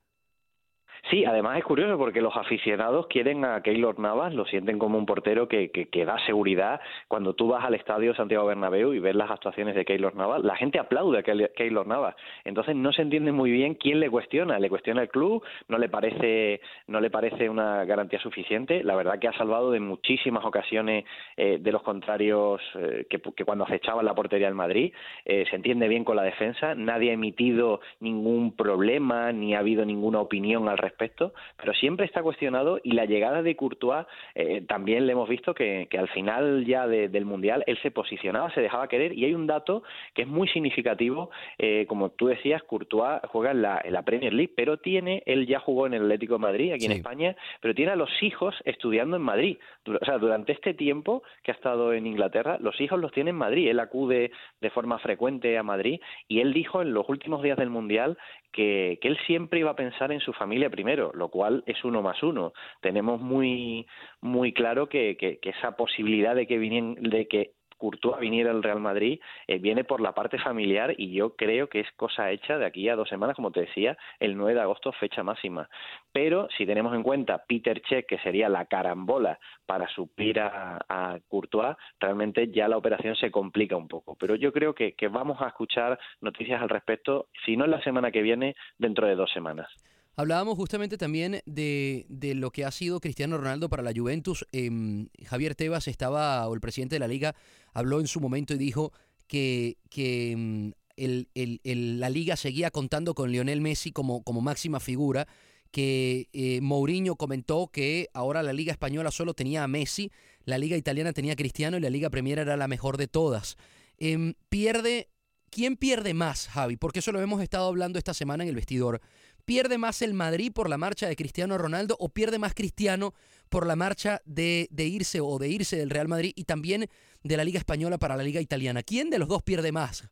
Sí, 1.09 1.25
además 1.25 1.57
es 1.57 1.65
curioso 1.65 1.97
porque 1.97 2.21
los 2.21 2.35
aficionados 2.37 3.07
quieren 3.07 3.43
a 3.43 3.61
Keylor 3.61 3.99
Navas, 3.99 4.33
lo 4.33 4.45
sienten 4.45 4.79
como 4.79 4.97
un 4.97 5.05
portero 5.05 5.49
que, 5.49 5.69
que, 5.69 5.89
que, 5.89 6.05
da 6.05 6.17
seguridad. 6.25 6.79
Cuando 7.09 7.33
tú 7.33 7.49
vas 7.49 7.65
al 7.65 7.75
estadio 7.75 8.15
Santiago 8.15 8.45
Bernabéu 8.45 8.93
y 8.93 8.99
ves 8.99 9.13
las 9.13 9.29
actuaciones 9.29 9.75
de 9.75 9.83
Keylor 9.83 10.15
Navas, 10.15 10.41
la 10.43 10.55
gente 10.55 10.79
aplaude 10.79 11.19
a 11.19 11.23
Keylor 11.23 11.85
Navas. 11.85 12.15
Entonces 12.45 12.77
no 12.77 12.93
se 12.93 13.01
entiende 13.01 13.33
muy 13.33 13.51
bien 13.51 13.75
quién 13.75 13.99
le 13.99 14.09
cuestiona. 14.09 14.59
Le 14.59 14.69
cuestiona 14.69 15.01
el 15.01 15.09
club, 15.09 15.43
no 15.67 15.77
le 15.77 15.89
parece, 15.89 16.61
no 16.87 17.01
le 17.01 17.09
parece 17.09 17.49
una 17.49 17.83
garantía 17.83 18.19
suficiente. 18.19 18.81
La 18.81 18.95
verdad 18.95 19.19
que 19.19 19.27
ha 19.27 19.33
salvado 19.33 19.71
de 19.71 19.81
muchísimas 19.81 20.45
ocasiones 20.45 21.03
eh, 21.35 21.57
de 21.59 21.71
los 21.73 21.83
contrarios 21.83 22.61
eh, 22.75 23.07
que, 23.09 23.19
que, 23.19 23.43
cuando 23.43 23.65
acechaban 23.65 24.05
la 24.05 24.15
portería 24.15 24.47
del 24.47 24.55
Madrid. 24.55 24.93
Eh, 25.25 25.43
se 25.49 25.55
entiende 25.57 25.89
bien 25.89 26.05
con 26.05 26.15
la 26.15 26.23
defensa. 26.23 26.75
Nadie 26.75 27.09
ha 27.09 27.13
emitido 27.13 27.81
ningún 27.99 28.55
problema 28.55 29.33
ni 29.33 29.53
ha 29.53 29.59
habido 29.59 29.83
ninguna 29.83 30.21
opinión 30.21 30.69
al 30.69 30.77
respecto 30.77 30.92
respecto, 30.93 31.33
pero 31.57 31.73
siempre 31.73 32.05
está 32.05 32.21
cuestionado 32.21 32.79
y 32.83 32.91
la 32.91 33.05
llegada 33.05 33.41
de 33.41 33.55
Courtois 33.55 34.05
eh, 34.35 34.61
también 34.67 35.05
le 35.05 35.13
hemos 35.13 35.27
visto 35.27 35.53
que, 35.53 35.87
que 35.89 35.97
al 35.97 36.07
final 36.09 36.65
ya 36.65 36.87
de, 36.87 37.09
del 37.09 37.25
Mundial 37.25 37.63
él 37.65 37.77
se 37.81 37.91
posicionaba, 37.91 38.53
se 38.53 38.61
dejaba 38.61 38.87
querer 38.87 39.17
y 39.17 39.25
hay 39.25 39.33
un 39.33 39.47
dato 39.47 39.83
que 40.13 40.21
es 40.21 40.27
muy 40.27 40.47
significativo, 40.47 41.31
eh, 41.57 41.85
como 41.87 42.09
tú 42.09 42.27
decías, 42.27 42.61
Courtois 42.63 43.21
juega 43.27 43.51
en 43.51 43.61
la, 43.61 43.81
en 43.83 43.93
la, 43.93 44.03
Premier 44.03 44.33
League, 44.33 44.53
pero 44.55 44.77
tiene, 44.77 45.23
él 45.25 45.47
ya 45.47 45.59
jugó 45.59 45.87
en 45.87 45.93
el 45.93 46.03
Atlético 46.03 46.33
de 46.33 46.39
Madrid, 46.39 46.71
aquí 46.71 46.81
sí. 46.81 46.85
en 46.87 46.91
España, 46.91 47.35
pero 47.61 47.73
tiene 47.73 47.93
a 47.93 47.95
los 47.95 48.11
hijos 48.21 48.53
estudiando 48.65 49.15
en 49.15 49.23
Madrid. 49.23 49.57
O 49.87 50.05
sea, 50.05 50.17
durante 50.17 50.51
este 50.51 50.73
tiempo 50.73 51.23
que 51.41 51.51
ha 51.51 51.55
estado 51.55 51.93
en 51.93 52.05
Inglaterra, 52.05 52.57
los 52.59 52.79
hijos 52.81 52.99
los 52.99 53.11
tiene 53.11 53.31
en 53.31 53.37
Madrid, 53.37 53.69
él 53.69 53.79
acude 53.79 54.31
de 54.61 54.69
forma 54.69 54.99
frecuente 54.99 55.57
a 55.57 55.63
Madrid 55.63 55.99
y 56.27 56.41
él 56.41 56.53
dijo 56.53 56.81
en 56.81 56.93
los 56.93 57.07
últimos 57.07 57.41
días 57.41 57.57
del 57.57 57.69
Mundial 57.69 58.17
que, 58.53 58.99
que 59.01 59.07
él 59.09 59.17
siempre 59.27 59.59
iba 59.59 59.71
a 59.71 59.75
pensar 59.75 60.11
en 60.11 60.21
su 60.21 60.31
familia 60.31 60.69
primero, 60.69 61.11
lo 61.13 61.29
cual 61.29 61.63
es 61.65 61.83
uno 61.83 62.01
más 62.01 62.21
uno. 62.23 62.53
Tenemos 62.79 63.19
muy 63.19 63.85
muy 64.21 64.53
claro 64.53 64.87
que, 64.87 65.17
que, 65.17 65.39
que 65.39 65.49
esa 65.49 65.75
posibilidad 65.75 66.35
de 66.35 66.47
que 66.47 66.57
vinien, 66.57 66.95
de 66.95 67.27
que 67.27 67.51
Courtois 67.83 68.17
viniera 68.17 68.49
al 68.49 68.63
Real 68.63 68.79
Madrid 68.79 69.19
eh, 69.45 69.57
viene 69.57 69.83
por 69.83 69.99
la 69.99 70.13
parte 70.13 70.39
familiar 70.39 70.95
y 70.97 71.11
yo 71.11 71.35
creo 71.35 71.67
que 71.67 71.81
es 71.81 71.91
cosa 71.97 72.31
hecha 72.31 72.57
de 72.57 72.65
aquí 72.65 72.87
a 72.87 72.95
dos 72.95 73.09
semanas, 73.09 73.35
como 73.35 73.51
te 73.51 73.59
decía, 73.59 73.97
el 74.21 74.37
9 74.37 74.53
de 74.53 74.61
agosto, 74.61 74.93
fecha 74.93 75.21
máxima. 75.21 75.67
Pero 76.13 76.47
si 76.57 76.65
tenemos 76.65 76.95
en 76.95 77.03
cuenta 77.03 77.43
Peter 77.45 77.81
Cech, 77.89 78.05
que 78.05 78.19
sería 78.19 78.47
la 78.47 78.67
carambola 78.67 79.37
para 79.65 79.89
suplir 79.89 80.39
a, 80.39 80.79
a 80.87 81.19
Courtois, 81.27 81.75
realmente 81.99 82.49
ya 82.51 82.69
la 82.69 82.77
operación 82.77 83.17
se 83.17 83.29
complica 83.31 83.75
un 83.75 83.89
poco. 83.89 84.15
Pero 84.17 84.35
yo 84.35 84.53
creo 84.53 84.73
que 84.73 84.95
vamos 85.11 85.41
a 85.41 85.47
escuchar 85.47 85.99
noticias 86.21 86.61
al 86.61 86.69
respecto, 86.69 87.27
si 87.45 87.57
no 87.57 87.65
en 87.65 87.71
la 87.71 87.81
semana 87.81 88.11
que 88.11 88.21
viene, 88.21 88.55
dentro 88.77 89.07
de 89.07 89.15
dos 89.15 89.29
semanas. 89.33 89.67
Hablábamos 90.15 90.55
justamente 90.57 90.97
también 90.97 91.41
de, 91.45 92.05
de, 92.07 92.35
lo 92.35 92.51
que 92.51 92.65
ha 92.65 92.71
sido 92.71 92.99
Cristiano 92.99 93.37
Ronaldo 93.37 93.67
para 93.67 93.81
la 93.81 93.93
Juventus. 93.95 94.45
Eh, 94.51 95.07
Javier 95.25 95.55
Tebas 95.55 95.87
estaba, 95.87 96.47
o 96.47 96.53
el 96.53 96.61
presidente 96.61 96.95
de 96.95 96.99
la 96.99 97.07
liga, 97.07 97.35
habló 97.73 97.99
en 97.99 98.07
su 98.07 98.19
momento 98.19 98.53
y 98.53 98.57
dijo 98.57 98.93
que, 99.27 99.77
que 99.89 100.73
el, 100.97 101.99
la 101.99 102.09
liga 102.09 102.35
seguía 102.35 102.69
contando 102.69 103.15
con 103.15 103.31
Lionel 103.31 103.61
Messi 103.61 103.91
como, 103.91 104.23
como 104.23 104.41
máxima 104.41 104.79
figura, 104.79 105.27
que 105.71 106.29
eh, 106.33 106.61
Mourinho 106.61 107.15
comentó 107.15 107.69
que 107.73 108.09
ahora 108.13 108.43
la 108.43 108.53
liga 108.53 108.71
española 108.71 109.09
solo 109.09 109.33
tenía 109.33 109.63
a 109.63 109.67
Messi, 109.67 110.11
la 110.45 110.59
liga 110.59 110.77
italiana 110.77 111.13
tenía 111.13 111.33
a 111.33 111.37
Cristiano 111.37 111.77
y 111.77 111.81
la 111.81 111.89
liga 111.89 112.11
Premier 112.11 112.37
era 112.37 112.55
la 112.55 112.67
mejor 112.67 112.97
de 112.97 113.07
todas. 113.07 113.57
Eh, 113.97 114.35
pierde, 114.49 115.09
¿Quién 115.53 115.77
pierde 115.77 116.15
más, 116.15 116.47
Javi? 116.47 116.77
Porque 116.77 116.97
eso 116.97 117.11
lo 117.11 117.21
hemos 117.21 117.39
estado 117.39 117.67
hablando 117.67 117.99
esta 117.99 118.15
semana 118.15 118.43
en 118.43 118.49
el 118.49 118.55
vestidor. 118.55 119.01
¿Pierde 119.45 119.77
más 119.77 120.01
el 120.01 120.13
Madrid 120.13 120.51
por 120.53 120.69
la 120.69 120.77
marcha 120.77 121.07
de 121.07 121.15
Cristiano 121.15 121.57
Ronaldo 121.57 121.97
o 121.99 122.09
pierde 122.09 122.39
más 122.39 122.53
Cristiano 122.53 123.13
por 123.49 123.67
la 123.67 123.75
marcha 123.75 124.21
de, 124.25 124.67
de, 124.71 124.85
irse 124.85 125.19
o 125.19 125.37
de 125.37 125.49
irse 125.49 125.75
del 125.75 125.89
Real 125.89 126.07
Madrid 126.07 126.31
y 126.35 126.45
también 126.45 126.89
de 127.23 127.37
la 127.37 127.43
Liga 127.43 127.59
Española 127.59 127.97
para 127.97 128.15
la 128.15 128.23
Liga 128.23 128.39
Italiana? 128.39 128.83
¿Quién 128.83 129.09
de 129.09 129.19
los 129.19 129.27
dos 129.27 129.43
pierde 129.43 129.71
más? 129.71 130.05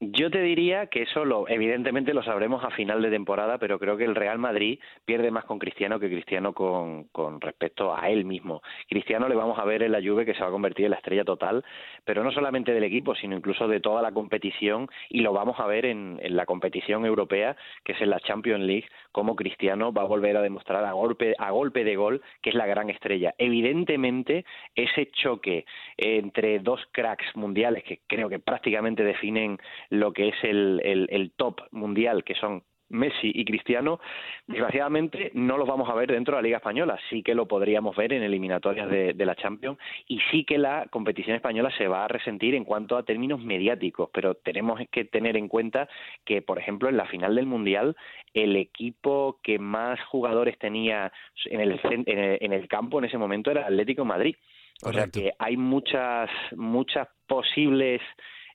Yo 0.00 0.30
te 0.30 0.42
diría 0.42 0.88
que 0.88 1.02
eso 1.02 1.24
lo, 1.24 1.48
evidentemente 1.48 2.12
lo 2.12 2.22
sabremos 2.22 2.64
a 2.64 2.70
final 2.70 3.00
de 3.00 3.10
temporada, 3.10 3.58
pero 3.58 3.78
creo 3.78 3.96
que 3.96 4.04
el 4.04 4.16
Real 4.16 4.38
Madrid 4.38 4.80
pierde 5.04 5.30
más 5.30 5.44
con 5.44 5.58
Cristiano 5.58 6.00
que 6.00 6.10
Cristiano 6.10 6.52
con, 6.52 7.04
con 7.04 7.40
respecto 7.40 7.94
a 7.96 8.10
él 8.10 8.24
mismo. 8.24 8.60
Cristiano 8.88 9.28
le 9.28 9.36
vamos 9.36 9.58
a 9.58 9.64
ver 9.64 9.82
en 9.82 9.92
la 9.92 10.02
Juve 10.02 10.26
que 10.26 10.34
se 10.34 10.42
va 10.42 10.48
a 10.48 10.50
convertir 10.50 10.86
en 10.86 10.90
la 10.90 10.96
estrella 10.96 11.24
total, 11.24 11.64
pero 12.04 12.24
no 12.24 12.32
solamente 12.32 12.72
del 12.72 12.84
equipo, 12.84 13.14
sino 13.14 13.36
incluso 13.36 13.68
de 13.68 13.80
toda 13.80 14.02
la 14.02 14.12
competición 14.12 14.88
y 15.08 15.20
lo 15.20 15.32
vamos 15.32 15.58
a 15.60 15.66
ver 15.66 15.86
en, 15.86 16.18
en 16.20 16.36
la 16.36 16.44
competición 16.44 17.06
europea, 17.06 17.56
que 17.84 17.92
es 17.92 18.00
en 18.00 18.10
la 18.10 18.20
Champions 18.20 18.64
League, 18.64 18.88
cómo 19.12 19.36
Cristiano 19.36 19.92
va 19.92 20.02
a 20.02 20.06
volver 20.06 20.36
a 20.36 20.42
demostrar 20.42 20.84
a 20.84 20.92
golpe, 20.92 21.34
a 21.38 21.50
golpe 21.52 21.84
de 21.84 21.96
gol 21.96 22.20
que 22.42 22.50
es 22.50 22.56
la 22.56 22.66
gran 22.66 22.90
estrella. 22.90 23.34
Evidentemente, 23.38 24.44
ese 24.74 25.10
choque 25.12 25.64
entre 25.96 26.58
dos 26.58 26.80
cracks 26.90 27.36
mundiales 27.36 27.84
que 27.84 28.00
creo 28.08 28.28
que 28.28 28.40
prácticamente 28.40 29.04
definen 29.04 29.58
lo 29.90 30.12
que 30.12 30.28
es 30.28 30.36
el, 30.42 30.80
el, 30.84 31.06
el 31.10 31.32
top 31.32 31.60
mundial, 31.70 32.24
que 32.24 32.34
son 32.34 32.62
Messi 32.94 33.30
y 33.34 33.44
Cristiano, 33.44 33.98
desgraciadamente 34.46 35.30
no 35.34 35.56
los 35.56 35.66
vamos 35.66 35.88
a 35.88 35.94
ver 35.94 36.12
dentro 36.12 36.36
de 36.36 36.42
la 36.42 36.46
Liga 36.46 36.56
Española. 36.58 36.98
Sí 37.10 37.22
que 37.22 37.34
lo 37.34 37.48
podríamos 37.48 37.96
ver 37.96 38.12
en 38.12 38.22
eliminatorias 38.22 38.88
de, 38.88 39.24
la 39.24 39.34
Champions 39.34 39.78
y 40.06 40.20
sí 40.30 40.44
que 40.44 40.58
la 40.58 40.86
competición 40.90 41.34
española 41.36 41.72
se 41.76 41.88
va 41.88 42.04
a 42.04 42.08
resentir 42.08 42.54
en 42.54 42.64
cuanto 42.64 42.96
a 42.96 43.02
términos 43.02 43.40
mediáticos, 43.40 44.10
pero 44.12 44.34
tenemos 44.34 44.80
que 44.90 45.04
tener 45.04 45.36
en 45.36 45.48
cuenta 45.48 45.88
que, 46.24 46.42
por 46.42 46.58
ejemplo, 46.58 46.88
en 46.88 46.96
la 46.96 47.06
final 47.06 47.34
del 47.34 47.46
Mundial, 47.46 47.96
el 48.34 48.56
equipo 48.56 49.40
que 49.42 49.58
más 49.58 49.98
jugadores 50.04 50.58
tenía 50.58 51.10
en 51.46 51.60
el, 51.60 51.80
en 51.82 52.52
el, 52.52 52.68
campo 52.68 52.98
en 52.98 53.06
ese 53.06 53.18
momento 53.18 53.50
era 53.50 53.66
Atlético 53.66 54.04
Madrid. 54.04 54.36
O 54.82 54.92
sea 54.92 55.06
que 55.06 55.32
hay 55.38 55.56
muchas, 55.56 56.28
muchas 56.56 57.08
posibles 57.26 58.02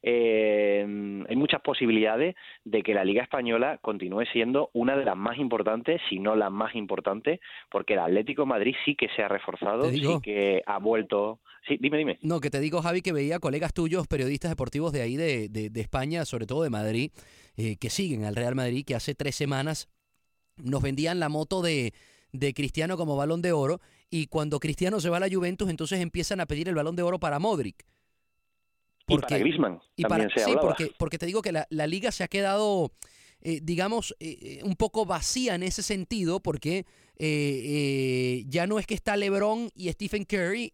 eh, 0.01 0.85
hay 1.27 1.35
muchas 1.35 1.62
posibilidades 1.62 2.35
de 2.63 2.83
que 2.83 2.93
la 2.93 3.03
Liga 3.03 3.23
Española 3.23 3.79
continúe 3.81 4.25
siendo 4.31 4.69
una 4.73 4.95
de 4.95 5.05
las 5.05 5.17
más 5.17 5.38
importantes, 5.38 6.01
si 6.09 6.19
no 6.19 6.35
la 6.35 6.49
más 6.49 6.75
importante, 6.75 7.39
porque 7.69 7.93
el 7.93 7.99
Atlético 7.99 8.45
Madrid 8.45 8.75
sí 8.85 8.95
que 8.95 9.09
se 9.15 9.23
ha 9.23 9.27
reforzado, 9.27 9.89
sí 9.89 10.05
que 10.23 10.62
ha 10.65 10.79
vuelto. 10.79 11.39
Sí, 11.67 11.77
dime, 11.79 11.97
dime. 11.97 12.17
No, 12.21 12.39
que 12.39 12.49
te 12.49 12.59
digo, 12.59 12.81
Javi, 12.81 13.01
que 13.01 13.12
veía 13.12 13.39
colegas 13.39 13.73
tuyos, 13.73 14.07
periodistas 14.07 14.51
deportivos 14.51 14.93
de 14.93 15.01
ahí, 15.01 15.17
de, 15.17 15.49
de, 15.49 15.81
España, 15.81 16.23
sobre 16.25 16.45
todo 16.45 16.63
de 16.63 16.69
Madrid, 16.69 17.12
eh, 17.57 17.75
que 17.77 17.89
siguen 17.89 18.23
al 18.23 18.35
Real 18.35 18.55
Madrid, 18.55 18.85
que 18.85 18.95
hace 18.95 19.15
tres 19.15 19.35
semanas 19.35 19.89
nos 20.55 20.81
vendían 20.81 21.19
la 21.19 21.29
moto 21.29 21.62
de, 21.62 21.93
de 22.31 22.53
Cristiano 22.53 22.97
como 22.97 23.15
balón 23.15 23.41
de 23.41 23.51
oro 23.51 23.79
y 24.09 24.27
cuando 24.27 24.59
Cristiano 24.59 24.99
se 24.99 25.09
va 25.09 25.17
a 25.17 25.19
la 25.21 25.29
Juventus 25.29 25.69
entonces 25.69 25.99
empiezan 25.99 26.41
a 26.41 26.45
pedir 26.45 26.67
el 26.67 26.75
balón 26.75 26.95
de 26.95 27.03
oro 27.03 27.19
para 27.19 27.39
Modric. 27.39 27.85
Porque, 29.09 29.25
y 29.25 29.29
para 29.29 29.37
Griezmann 29.39 29.81
también 29.97 30.29
se 30.33 30.43
sí, 30.43 30.53
porque, 30.61 30.91
porque 30.97 31.17
te 31.17 31.25
digo 31.25 31.41
que 31.41 31.51
la, 31.51 31.67
la 31.69 31.87
liga 31.87 32.11
se 32.11 32.23
ha 32.23 32.27
quedado, 32.27 32.91
eh, 33.41 33.59
digamos, 33.61 34.15
eh, 34.19 34.37
eh, 34.41 34.63
un 34.63 34.75
poco 34.75 35.05
vacía 35.05 35.55
en 35.55 35.63
ese 35.63 35.83
sentido, 35.83 36.39
porque 36.39 36.85
ya 38.47 38.65
no 38.65 38.79
es 38.79 38.87
que 38.87 38.93
está 38.93 39.17
LeBron 39.17 39.69
y 39.75 39.91
Stephen 39.91 40.23
Curry, 40.23 40.73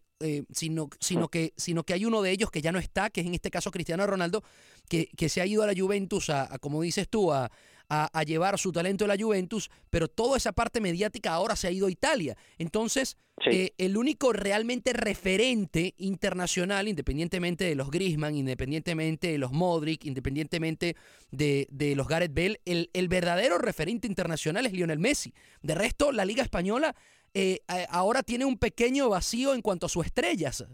sino, 0.52 0.88
sino, 1.00 1.28
que, 1.28 1.52
sino 1.56 1.82
que 1.82 1.92
hay 1.92 2.04
uno 2.04 2.22
de 2.22 2.30
ellos 2.30 2.52
que 2.52 2.62
ya 2.62 2.70
no 2.70 2.78
está, 2.78 3.10
que 3.10 3.22
es 3.22 3.26
en 3.26 3.34
este 3.34 3.50
caso 3.50 3.72
Cristiano 3.72 4.06
Ronaldo, 4.06 4.44
que, 4.88 5.08
que 5.16 5.28
se 5.28 5.40
ha 5.40 5.46
ido 5.46 5.64
a 5.64 5.66
la 5.66 5.74
Juventus, 5.76 6.30
a 6.30 6.56
como 6.60 6.82
dices 6.82 7.08
tú, 7.08 7.32
a, 7.32 7.50
a, 7.88 8.22
llevar 8.24 8.58
su 8.58 8.72
talento 8.72 9.04
a 9.04 9.08
la 9.08 9.16
Juventus, 9.16 9.70
pero 9.90 10.08
toda 10.08 10.36
esa 10.36 10.52
parte 10.52 10.80
mediática 10.80 11.32
ahora 11.32 11.56
se 11.56 11.68
ha 11.68 11.70
ido 11.70 11.86
a 11.86 11.90
Italia. 11.90 12.36
Entonces, 12.58 13.16
eh, 13.50 13.72
el 13.78 13.96
único 13.96 14.32
realmente 14.32 14.92
referente 14.92 15.94
internacional, 15.98 16.88
independientemente 16.88 17.64
de 17.64 17.74
los 17.74 17.90
Griezmann, 17.90 18.34
independientemente 18.34 19.28
de 19.28 19.38
los 19.38 19.52
Modric, 19.52 20.04
independientemente 20.04 20.96
de, 21.30 21.94
los 21.96 22.08
Gareth 22.08 22.34
Bale, 22.34 22.60
el, 22.64 22.90
el, 22.92 23.08
verdadero 23.08 23.58
referente 23.58 24.06
internacional 24.06 24.66
es 24.66 24.72
Lionel 24.72 24.98
Messi. 24.98 25.32
De 25.62 25.74
resto, 25.74 26.12
la 26.12 26.24
Liga 26.24 26.42
Española 26.42 26.96
eh, 27.38 27.60
ahora 27.90 28.22
tiene 28.22 28.46
un 28.46 28.56
pequeño 28.56 29.10
vacío 29.10 29.52
en 29.52 29.60
cuanto 29.60 29.84
a 29.84 29.88
sus 29.90 30.06
estrellas. 30.06 30.64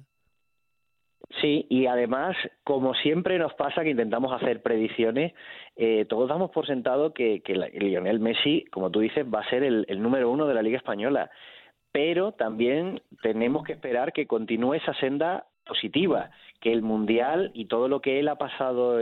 Sí, 1.40 1.66
y 1.70 1.86
además, 1.86 2.36
como 2.62 2.94
siempre 2.94 3.38
nos 3.38 3.54
pasa 3.54 3.82
que 3.82 3.90
intentamos 3.90 4.32
hacer 4.32 4.62
predicciones, 4.62 5.32
eh, 5.76 6.04
todos 6.08 6.28
damos 6.28 6.50
por 6.50 6.66
sentado 6.66 7.14
que, 7.14 7.42
Lionel 7.72 8.20
Messi, 8.20 8.64
como 8.70 8.90
tú 8.90 9.00
dices, 9.00 9.24
va 9.32 9.40
a 9.40 9.50
ser 9.50 9.62
el, 9.62 9.86
el 9.88 10.02
número 10.02 10.30
uno 10.30 10.46
de 10.46 10.54
la 10.54 10.62
Liga 10.62 10.76
Española. 10.76 11.30
Pero 11.90 12.32
también 12.32 13.00
tenemos 13.22 13.64
que 13.64 13.72
esperar 13.72 14.12
que 14.12 14.26
continúe 14.26 14.74
esa 14.74 14.94
senda 14.94 15.46
positiva, 15.64 16.30
que 16.60 16.72
el 16.72 16.82
Mundial 16.82 17.50
y 17.54 17.66
todo 17.66 17.88
lo 17.88 18.00
que 18.00 18.20
él 18.20 18.28
ha 18.28 18.36
pasado 18.36 19.00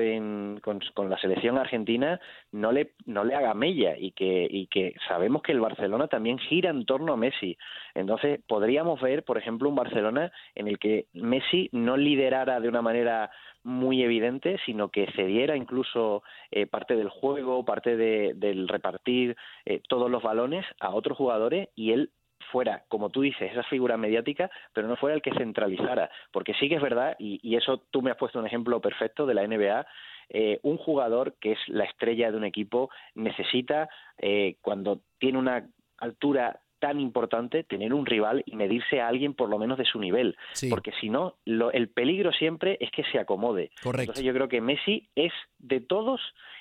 con, 0.62 1.10
la 1.10 1.18
selección 1.18 1.58
argentina 1.58 2.20
no 2.52 2.72
le, 2.72 2.92
no 3.04 3.22
le 3.24 3.34
haga 3.34 3.52
mella 3.54 3.96
y 3.98 4.12
que, 4.12 4.48
y 4.50 4.66
que 4.66 4.94
sabemos 5.06 5.42
que 5.42 5.52
el 5.52 5.60
Barcelona 5.60 6.08
también 6.08 6.38
gira 6.38 6.70
en 6.70 6.86
torno 6.86 7.12
a 7.12 7.16
Messi. 7.16 7.58
Entonces, 7.94 8.40
podríamos 8.46 9.00
ver, 9.00 9.24
por 9.24 9.36
ejemplo, 9.36 9.68
un 9.68 9.74
Barcelona 9.74 10.32
en 10.54 10.68
el 10.68 10.78
que 10.78 11.06
Messi 11.12 11.68
no 11.72 11.96
liderara 11.96 12.60
de 12.60 12.68
una 12.68 12.82
manera 12.82 13.30
muy 13.62 14.02
evidente, 14.02 14.58
sino 14.64 14.88
que 14.88 15.06
cediera 15.14 15.56
incluso 15.56 16.22
eh, 16.50 16.66
parte 16.66 16.96
del 16.96 17.10
juego, 17.10 17.64
parte 17.64 17.96
de, 17.96 18.32
del 18.34 18.68
repartir 18.68 19.36
eh, 19.66 19.82
todos 19.88 20.10
los 20.10 20.22
balones 20.22 20.64
a 20.80 20.90
otros 20.90 21.18
jugadores 21.18 21.68
y 21.74 21.92
él 21.92 22.10
fuera, 22.50 22.84
como 22.88 23.10
tú 23.10 23.22
dices, 23.22 23.50
esa 23.52 23.62
figura 23.64 23.96
mediática, 23.96 24.50
pero 24.72 24.88
no 24.88 24.96
fuera 24.96 25.14
el 25.14 25.22
que 25.22 25.34
centralizara. 25.34 26.10
Porque 26.32 26.54
sí 26.54 26.68
que 26.68 26.76
es 26.76 26.82
verdad, 26.82 27.16
y, 27.18 27.56
eso 27.56 27.78
tú 27.90 28.02
me 28.02 28.10
has 28.10 28.16
puesto 28.16 28.38
un 28.38 28.46
ejemplo 28.46 28.80
perfecto 28.80 29.26
de 29.26 29.34
la 29.34 29.46
NBA, 29.46 29.86
eh, 30.30 30.60
un 30.62 30.78
jugador 30.78 31.34
que 31.40 31.52
es 31.52 31.58
la 31.66 31.84
estrella 31.84 32.30
de 32.30 32.36
un 32.36 32.44
equipo 32.44 32.90
necesita, 33.14 33.88
eh, 34.18 34.56
cuando 34.62 35.00
tiene 35.18 35.38
una 35.38 35.66
altura 35.98 36.60
tan 36.80 36.98
importante 36.98 37.62
tener 37.62 37.92
un 37.94 38.06
rival 38.06 38.42
y 38.46 38.56
medirse 38.56 39.00
a 39.00 39.08
alguien 39.08 39.34
por 39.34 39.48
lo 39.48 39.58
menos 39.58 39.78
de 39.78 39.84
su 39.84 40.00
nivel, 40.00 40.36
porque 40.70 40.92
si 41.00 41.10
no, 41.10 41.36
el 41.44 41.88
peligro 41.90 42.32
siempre 42.32 42.78
es 42.80 42.90
que 42.90 43.04
se 43.04 43.18
acomode. 43.18 43.70
Entonces 43.84 44.24
yo 44.24 44.32
creo 44.32 44.48
que 44.48 44.62
Messi 44.62 45.08
es 45.14 45.32
de 45.58 45.80
todos 45.80 46.20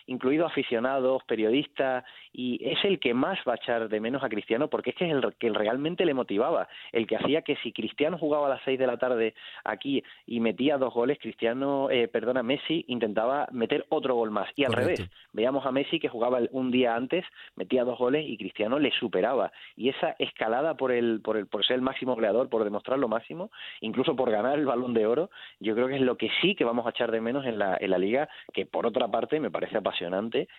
incluido 0.09 0.45
aficionados, 0.45 1.23
periodistas, 1.23 2.03
y 2.33 2.59
es 2.67 2.83
el 2.83 2.99
que 2.99 3.13
más 3.13 3.37
va 3.47 3.53
a 3.53 3.55
echar 3.55 3.89
de 3.89 3.99
menos 3.99 4.23
a 4.23 4.29
Cristiano 4.29 4.67
porque 4.67 4.89
es 4.89 4.95
que 4.95 5.05
es 5.05 5.11
el 5.11 5.35
que 5.35 5.49
realmente 5.49 6.03
le 6.03 6.15
motivaba, 6.15 6.67
el 6.91 7.05
que 7.05 7.15
hacía 7.15 7.43
que 7.43 7.55
si 7.57 7.71
Cristiano 7.71 8.17
jugaba 8.17 8.47
a 8.47 8.49
las 8.49 8.61
seis 8.65 8.79
de 8.79 8.87
la 8.87 8.97
tarde 8.97 9.35
aquí 9.63 10.03
y 10.25 10.39
metía 10.39 10.77
dos 10.77 10.93
goles, 10.93 11.19
Cristiano, 11.19 11.89
eh, 11.91 12.07
perdona, 12.07 12.41
Messi 12.41 12.85
intentaba 12.87 13.47
meter 13.51 13.85
otro 13.89 14.15
gol 14.15 14.31
más. 14.31 14.49
Y 14.55 14.63
al 14.65 14.73
revés, 14.73 15.07
veíamos 15.31 15.65
a 15.65 15.71
Messi 15.71 15.99
que 15.99 16.09
jugaba 16.09 16.39
un 16.51 16.71
día 16.71 16.95
antes, 16.95 17.23
metía 17.55 17.83
dos 17.83 17.99
goles 17.99 18.25
y 18.27 18.37
Cristiano 18.37 18.79
le 18.79 18.91
superaba. 18.91 19.51
Y 19.75 19.89
esa 19.89 20.15
escalada 20.17 20.75
por 20.75 20.91
el, 20.91 21.21
por 21.21 21.37
el, 21.37 21.45
por 21.45 21.63
ser 21.65 21.75
el 21.75 21.81
máximo 21.83 22.15
goleador, 22.15 22.49
por 22.49 22.63
demostrar 22.63 22.97
lo 22.97 23.07
máximo, 23.07 23.51
incluso 23.81 24.15
por 24.15 24.31
ganar 24.31 24.57
el 24.57 24.65
balón 24.65 24.95
de 24.95 25.05
oro, 25.05 25.29
yo 25.59 25.75
creo 25.75 25.87
que 25.87 25.97
es 25.97 26.01
lo 26.01 26.17
que 26.17 26.31
sí 26.41 26.55
que 26.55 26.65
vamos 26.65 26.87
a 26.87 26.89
echar 26.89 27.11
de 27.11 27.21
menos 27.21 27.45
en 27.45 27.59
la, 27.59 27.77
en 27.79 27.91
la 27.91 27.99
liga, 27.99 28.27
que 28.51 28.65
por 28.65 28.87
otra 28.87 29.07
parte 29.07 29.39
me 29.39 29.51
parece 29.51 29.77
apasionante 29.77 29.98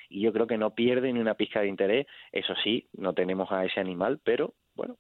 y 0.09 0.21
yo 0.21 0.33
creo 0.33 0.47
que 0.47 0.59
no 0.59 0.75
pierde 0.75 1.13
ni 1.13 1.21
una 1.21 1.35
pizca 1.35 1.61
de 1.61 1.69
interés. 1.69 2.07
Eso 2.33 2.55
sí, 2.63 2.89
no 2.93 3.13
tenemos 3.13 3.51
a 3.51 3.65
ese 3.65 3.81
animal, 3.81 4.21
pero 4.25 4.55
bueno, 4.75 4.97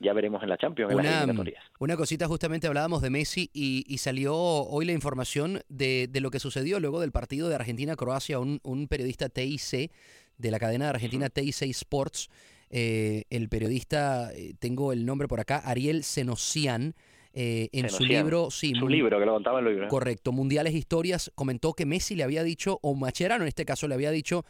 ya 0.00 0.12
veremos 0.12 0.42
en 0.42 0.48
la 0.48 0.58
Champions, 0.58 0.92
una, 0.92 1.02
en 1.02 1.06
las 1.06 1.22
eliminatorias. 1.22 1.64
Una 1.78 1.96
cosita, 1.96 2.26
justamente 2.26 2.66
hablábamos 2.66 3.02
de 3.02 3.10
Messi 3.10 3.50
y, 3.52 3.98
salió 3.98 4.36
hoy 4.36 4.84
la 4.84 4.92
información 4.92 5.60
de, 5.68 6.08
lo 6.20 6.30
que 6.30 6.40
sucedió 6.40 6.80
luego 6.80 7.00
del 7.00 7.12
partido 7.12 7.48
de 7.48 7.54
Argentina-Croacia, 7.54 8.38
un, 8.38 8.60
un, 8.62 8.88
periodista 8.88 9.28
TIC 9.28 9.90
de 10.38 10.50
la 10.50 10.58
cadena 10.58 10.86
de 10.86 10.90
Argentina 10.90 11.28
TIC 11.28 11.62
Sports, 11.70 12.28
eh, 12.70 13.24
el 13.30 13.48
periodista, 13.48 14.32
eh, 14.32 14.54
tengo 14.58 14.92
el 14.92 15.04
nombre 15.04 15.28
por 15.28 15.40
acá, 15.40 15.58
Ariel 15.58 16.02
Senosian, 16.04 16.94
eh, 17.34 17.68
en 17.72 17.88
su 17.88 18.04
libro, 18.04 18.50
sí, 18.50 18.74
su 18.74 18.88
libro 18.88 19.18
que 19.18 19.26
lo 19.26 19.32
contaba 19.32 19.60
en 19.60 19.66
el 19.66 19.72
libro. 19.72 19.88
Correcto, 19.88 20.32
Mundiales 20.32 20.74
Historias, 20.74 21.30
comentó 21.34 21.72
que 21.72 21.86
Messi 21.86 22.14
le 22.14 22.24
había 22.24 22.42
dicho, 22.42 22.78
o 22.82 22.94
Macherano 22.94 23.44
en 23.44 23.48
este 23.48 23.64
caso 23.64 23.88
le 23.88 23.94
había 23.94 24.10
dicho 24.10 24.44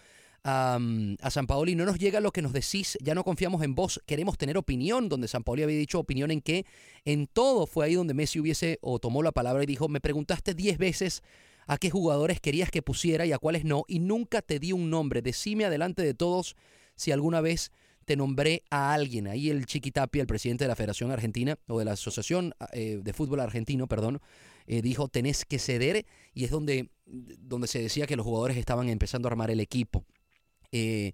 a, 0.44 0.78
a 1.20 1.30
San 1.30 1.46
Paoli, 1.46 1.74
no 1.76 1.84
nos 1.84 1.98
llega 1.98 2.20
lo 2.20 2.32
que 2.32 2.42
nos 2.42 2.52
decís, 2.52 2.98
ya 3.00 3.14
no 3.14 3.22
confiamos 3.24 3.62
en 3.62 3.74
vos, 3.74 4.00
queremos 4.06 4.36
tener 4.36 4.58
opinión, 4.58 5.08
donde 5.08 5.28
San 5.28 5.44
Paoli 5.44 5.62
había 5.62 5.78
dicho 5.78 6.00
opinión 6.00 6.30
en 6.30 6.40
que 6.40 6.66
en 7.04 7.26
todo 7.26 7.66
fue 7.66 7.86
ahí 7.86 7.94
donde 7.94 8.14
Messi 8.14 8.40
hubiese 8.40 8.78
o 8.80 8.98
tomó 8.98 9.22
la 9.22 9.32
palabra 9.32 9.62
y 9.62 9.66
dijo, 9.66 9.88
me 9.88 10.00
preguntaste 10.00 10.54
diez 10.54 10.78
veces 10.78 11.22
a 11.66 11.78
qué 11.78 11.90
jugadores 11.90 12.40
querías 12.40 12.70
que 12.70 12.82
pusiera 12.82 13.24
y 13.26 13.32
a 13.32 13.38
cuáles 13.38 13.64
no, 13.64 13.84
y 13.86 14.00
nunca 14.00 14.42
te 14.42 14.58
di 14.58 14.72
un 14.72 14.90
nombre, 14.90 15.22
decime 15.22 15.64
adelante 15.64 16.02
de 16.02 16.14
todos 16.14 16.56
si 16.96 17.12
alguna 17.12 17.40
vez 17.40 17.70
te 18.04 18.16
nombré 18.16 18.62
a 18.70 18.92
alguien. 18.92 19.28
Ahí 19.28 19.50
el 19.50 19.66
Chiquitapia, 19.66 20.20
el 20.20 20.26
presidente 20.26 20.64
de 20.64 20.68
la 20.68 20.76
Federación 20.76 21.10
Argentina, 21.10 21.56
o 21.68 21.78
de 21.78 21.84
la 21.84 21.92
Asociación 21.92 22.54
eh, 22.72 23.00
de 23.02 23.12
Fútbol 23.12 23.40
Argentino, 23.40 23.86
perdón, 23.86 24.20
eh, 24.66 24.82
dijo, 24.82 25.08
tenés 25.08 25.44
que 25.44 25.58
ceder, 25.58 26.04
y 26.34 26.44
es 26.44 26.50
donde, 26.50 26.88
donde 27.06 27.66
se 27.66 27.80
decía 27.80 28.06
que 28.06 28.16
los 28.16 28.26
jugadores 28.26 28.56
estaban 28.56 28.88
empezando 28.88 29.28
a 29.28 29.30
armar 29.30 29.50
el 29.50 29.60
equipo. 29.60 30.04
Eh, 30.72 31.12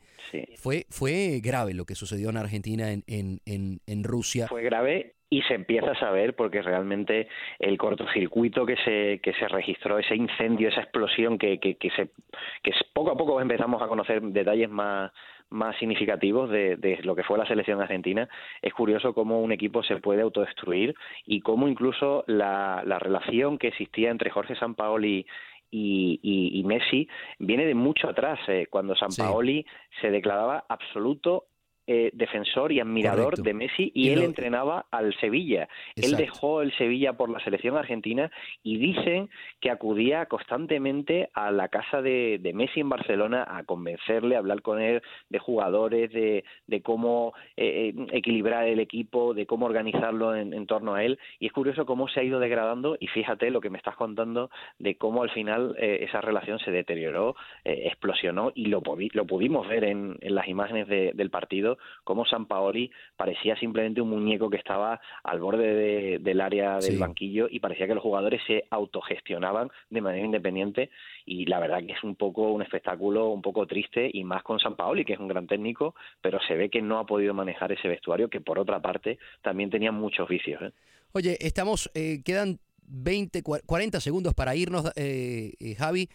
fue, 0.56 0.86
fue 0.88 1.40
grave 1.42 1.74
lo 1.74 1.84
que 1.84 1.96
sucedió 1.96 2.30
en 2.30 2.36
Argentina, 2.36 2.92
en, 2.92 3.02
en, 3.06 3.80
en, 3.86 4.04
Rusia. 4.04 4.46
Fue 4.46 4.62
grave 4.62 5.14
y 5.30 5.42
se 5.42 5.54
empieza 5.54 5.90
a 5.90 5.98
saber 5.98 6.36
porque 6.36 6.62
realmente 6.62 7.26
el 7.58 7.76
cortocircuito 7.76 8.64
que 8.64 8.76
se 8.76 9.20
que 9.20 9.32
se 9.34 9.48
registró 9.48 9.98
ese 9.98 10.14
incendio 10.14 10.70
esa 10.70 10.80
explosión 10.80 11.38
que 11.38 11.58
que, 11.58 11.74
que 11.74 11.90
se 11.90 12.08
que 12.62 12.72
poco 12.94 13.10
a 13.10 13.16
poco 13.16 13.38
empezamos 13.40 13.82
a 13.82 13.88
conocer 13.88 14.22
detalles 14.22 14.70
más 14.70 15.12
más 15.50 15.76
significativos 15.78 16.50
de, 16.50 16.98
lo 17.02 17.14
que 17.16 17.22
fue 17.22 17.38
la 17.38 17.46
selección 17.46 17.80
argentina, 17.80 18.28
es 18.62 18.72
curioso 18.74 19.14
cómo 19.14 19.40
un 19.40 19.52
equipo 19.52 19.82
se 19.82 19.96
puede 19.96 20.22
autodestruir 20.22 20.94
y 21.26 21.40
cómo 21.40 21.68
incluso 21.68 22.24
la, 22.26 22.82
relación 23.00 23.58
que 23.58 23.68
existía 23.68 24.10
entre 24.10 24.30
Jorge 24.30 24.56
Sampaoli 24.56 25.26
y, 25.70 26.20
y, 26.22 26.64
Messi 26.64 27.08
viene 27.38 27.66
de 27.66 27.74
mucho 27.74 28.08
atrás, 28.08 28.38
eh, 28.48 28.66
cuando 28.70 28.96
Sampaoli 28.96 29.66
se 30.00 30.10
declaraba 30.10 30.64
absoluto 30.68 31.44
eh, 31.90 32.10
defensor 32.12 32.70
y 32.70 32.80
admirador 32.80 33.38
de 33.38 33.54
Messi 33.54 33.90
y, 33.94 34.10
él 34.10 34.20
entrenaba 34.20 34.84
al 34.90 35.18
Sevilla. 35.20 35.70
Él 35.96 36.16
dejó 36.16 36.60
el 36.60 36.76
Sevilla 36.76 37.14
por 37.14 37.30
la 37.30 37.40
selección 37.40 37.78
argentina 37.78 38.30
y 38.62 38.76
dicen 38.76 39.30
que 39.58 39.70
acudía 39.70 40.26
constantemente 40.26 41.30
a 41.32 41.50
la 41.50 41.68
casa 41.68 42.02
de, 42.02 42.52
Messi 42.52 42.80
en 42.80 42.90
Barcelona 42.90 43.46
a 43.48 43.64
convencerle, 43.64 44.36
a 44.36 44.40
hablar 44.40 44.60
con 44.60 44.82
él 44.82 45.00
de 45.30 45.38
jugadores, 45.38 46.12
de, 46.12 46.44
cómo 46.82 47.32
eh, 47.56 47.94
eh, 47.96 48.06
equilibrar 48.12 48.68
el 48.68 48.80
equipo, 48.80 49.32
de 49.32 49.46
cómo 49.46 49.64
organizarlo 49.64 50.36
en, 50.36 50.66
torno 50.66 50.94
a 50.94 51.02
él. 51.02 51.18
Y 51.40 51.46
es 51.46 51.54
curioso 51.54 51.86
cómo 51.86 52.06
se 52.08 52.20
ha 52.20 52.22
ido 52.22 52.38
degradando 52.38 52.98
y 53.00 53.06
fíjate 53.06 53.50
lo 53.50 53.62
que 53.62 53.70
me 53.70 53.78
estás 53.78 53.96
contando 53.96 54.50
de 54.78 54.98
cómo 54.98 55.22
al 55.22 55.30
final 55.30 55.74
esa 55.78 56.20
relación 56.20 56.58
se 56.58 56.70
deterioró, 56.70 57.34
explosionó 57.64 58.52
y 58.54 58.66
lo, 58.66 58.82
lo 59.14 59.26
pudimos 59.26 59.66
ver 59.66 59.84
en, 59.84 60.18
las 60.20 60.48
imágenes 60.48 60.86
del 60.86 61.30
partido 61.30 61.77
cómo 62.04 62.24
San 62.24 62.46
Paoli 62.46 62.90
parecía 63.16 63.56
simplemente 63.56 64.00
un 64.00 64.10
muñeco 64.10 64.50
que 64.50 64.56
estaba 64.56 65.00
al 65.22 65.40
borde 65.40 66.18
del 66.18 66.40
área 66.40 66.78
del 66.78 66.98
banquillo 66.98 67.48
y 67.50 67.60
parecía 67.60 67.86
que 67.86 67.94
los 67.94 68.02
jugadores 68.02 68.40
se 68.46 68.64
autogestionaban 68.70 69.70
de 69.90 70.00
manera 70.00 70.24
independiente 70.24 70.90
y 71.26 71.46
la 71.46 71.60
verdad 71.60 71.84
que 71.84 71.92
es 71.92 72.02
un 72.04 72.16
poco 72.16 72.50
un 72.52 72.62
espectáculo 72.62 73.28
un 73.28 73.42
poco 73.42 73.66
triste 73.66 74.10
y 74.12 74.24
más 74.24 74.42
con 74.42 74.58
San 74.58 74.76
Paoli 74.76 75.04
que 75.04 75.14
es 75.14 75.18
un 75.18 75.28
gran 75.28 75.46
técnico 75.46 75.94
pero 76.20 76.38
se 76.46 76.54
ve 76.54 76.70
que 76.70 76.82
no 76.82 76.98
ha 76.98 77.06
podido 77.06 77.34
manejar 77.34 77.72
ese 77.72 77.88
vestuario 77.88 78.28
que 78.28 78.40
por 78.40 78.58
otra 78.58 78.80
parte 78.80 79.18
también 79.42 79.70
tenía 79.70 79.92
muchos 79.92 80.28
vicios. 80.28 80.62
¿eh? 80.62 80.72
Oye, 81.12 81.36
estamos, 81.40 81.90
eh, 81.94 82.22
quedan 82.24 82.58
20, 82.88 83.42
40 83.42 84.00
segundos 84.00 84.34
para 84.34 84.54
irnos, 84.56 84.90
eh, 84.96 85.54
eh, 85.58 85.74
Javi. 85.74 86.08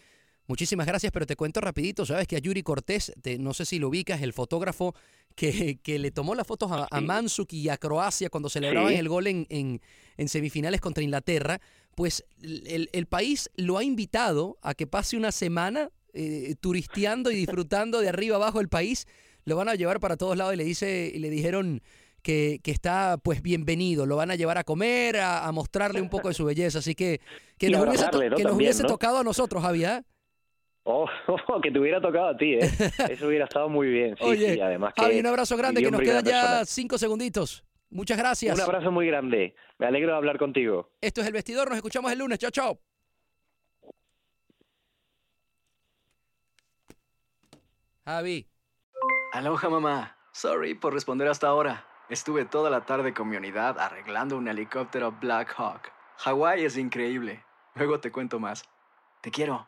Muchísimas 0.48 0.86
gracias, 0.86 1.12
pero 1.12 1.26
te 1.26 1.38
cuento 1.38 1.62
rapidito, 1.62 2.06
sabes 2.06 2.28
que 2.28 2.36
a 2.36 2.40
Yuri 2.40 2.64
Cortés, 2.64 3.14
no 3.40 3.54
sé 3.54 3.66
si 3.66 3.80
lo 3.80 3.88
ubicas, 3.88 4.22
el 4.22 4.34
fotógrafo 4.34 4.94
que, 5.36 5.80
que 5.82 6.00
le 6.00 6.12
tomó 6.12 6.36
las 6.36 6.46
fotos 6.46 6.70
a, 6.72 7.02
Mansuk 7.02 7.54
y 7.54 7.70
a 7.70 7.78
Croacia 7.78 8.30
cuando 8.30 8.50
celebraban 8.50 8.94
el 8.94 9.08
gol 9.08 9.28
en, 9.28 9.48
en, 9.50 10.28
semifinales 10.28 10.82
contra 10.82 11.02
Inglaterra, 11.02 11.62
pues 11.96 12.26
el, 12.42 13.06
país 13.06 13.50
lo 13.56 13.78
ha 13.78 13.84
invitado 13.84 14.58
a 14.62 14.74
que 14.74 14.86
pase 14.86 15.16
una 15.16 15.32
semana 15.32 15.90
eh, 16.14 16.56
turisteando 16.60 17.32
y 17.32 17.36
disfrutando 17.36 18.02
de 18.02 18.10
arriba 18.10 18.36
abajo 18.36 18.60
el 18.60 18.68
país. 18.68 19.08
Lo 19.46 19.56
van 19.56 19.70
a 19.70 19.76
llevar 19.76 20.00
para 20.00 20.18
todos 20.18 20.38
lados 20.38 20.54
y 20.54 20.58
le, 20.58 20.64
dice, 20.66 21.12
y 21.14 21.20
le 21.20 21.30
dijeron 21.30 21.82
que, 22.22 22.60
que, 22.64 22.72
está 22.72 23.18
pues 23.18 23.42
bienvenido. 23.42 24.06
Lo 24.06 24.16
van 24.16 24.32
a 24.32 24.36
llevar 24.36 24.58
a 24.58 24.64
comer, 24.64 25.20
a, 25.20 25.52
mostrarle 25.52 26.02
un 26.02 26.10
poco 26.10 26.30
de 26.30 26.34
su 26.34 26.46
belleza. 26.46 26.80
Así 26.80 26.96
que 26.96 27.20
que 27.58 27.70
nos 27.70 27.86
hubiese, 27.86 28.06
que 28.36 28.44
nos 28.44 28.54
hubiese 28.54 28.84
tocado 28.84 29.20
a 29.20 29.24
nosotros, 29.24 29.62
Javier. 29.64 30.04
¿Eh? 30.86 31.06
Oh, 31.48 31.62
que 31.62 31.72
te 31.72 31.80
hubiera 31.80 32.02
tocado 32.02 32.28
a 32.30 32.38
ti, 32.38 32.56
¿eh? 32.56 32.60
Eso 33.10 33.28
hubiera 33.28 33.46
estado 33.46 33.69
muy 33.69 33.88
bien. 33.88 34.15
Sí, 34.17 34.24
Oye, 34.24 34.54
sí, 34.56 34.62
además 34.62 34.93
que 34.93 35.19
un 35.19 35.26
abrazo 35.26 35.58
grande, 35.58 35.82
que 35.82 35.91
nos 35.91 36.02
quedan 36.02 36.26
ya 36.26 36.65
cinco 36.65 36.98
segunditos. 36.98 37.63
Muchas 37.89 38.17
gracias. 38.17 38.56
Un 38.58 38.63
abrazo 38.63 38.91
muy 38.91 39.08
grande. 39.08 39.56
Me 39.78 39.86
alegro 39.86 40.12
de 40.12 40.17
hablar 40.17 40.39
contigo. 40.39 40.89
Esto 41.00 41.22
es 41.22 41.28
El 41.28 41.34
Vestidor. 41.34 41.67
Nos 41.67 41.78
escuchamos 41.78 42.12
el 42.12 42.19
lunes. 42.19 42.39
Chao, 42.39 42.50
chao. 42.50 42.80
Javi. 48.04 48.48
Aloha, 49.32 49.69
mamá. 49.69 50.17
Sorry 50.32 50.74
por 50.74 50.93
responder 50.93 51.28
hasta 51.28 51.48
ahora. 51.48 51.86
Estuve 52.10 52.46
toda 52.46 52.69
la 52.72 52.86
tarde 52.86 53.13
con 53.13 53.30
mi 53.30 53.38
unidad 53.38 53.80
arreglando 53.80 54.38
un 54.38 54.48
helicóptero 54.48 55.12
Black 55.12 55.54
Hawk. 55.58 55.91
Hawái 56.17 56.65
es 56.65 56.78
increíble. 56.78 57.46
Luego 57.76 58.00
te 58.00 58.12
cuento 58.12 58.39
más. 58.39 58.63
Te 59.22 59.32
quiero. 59.32 59.67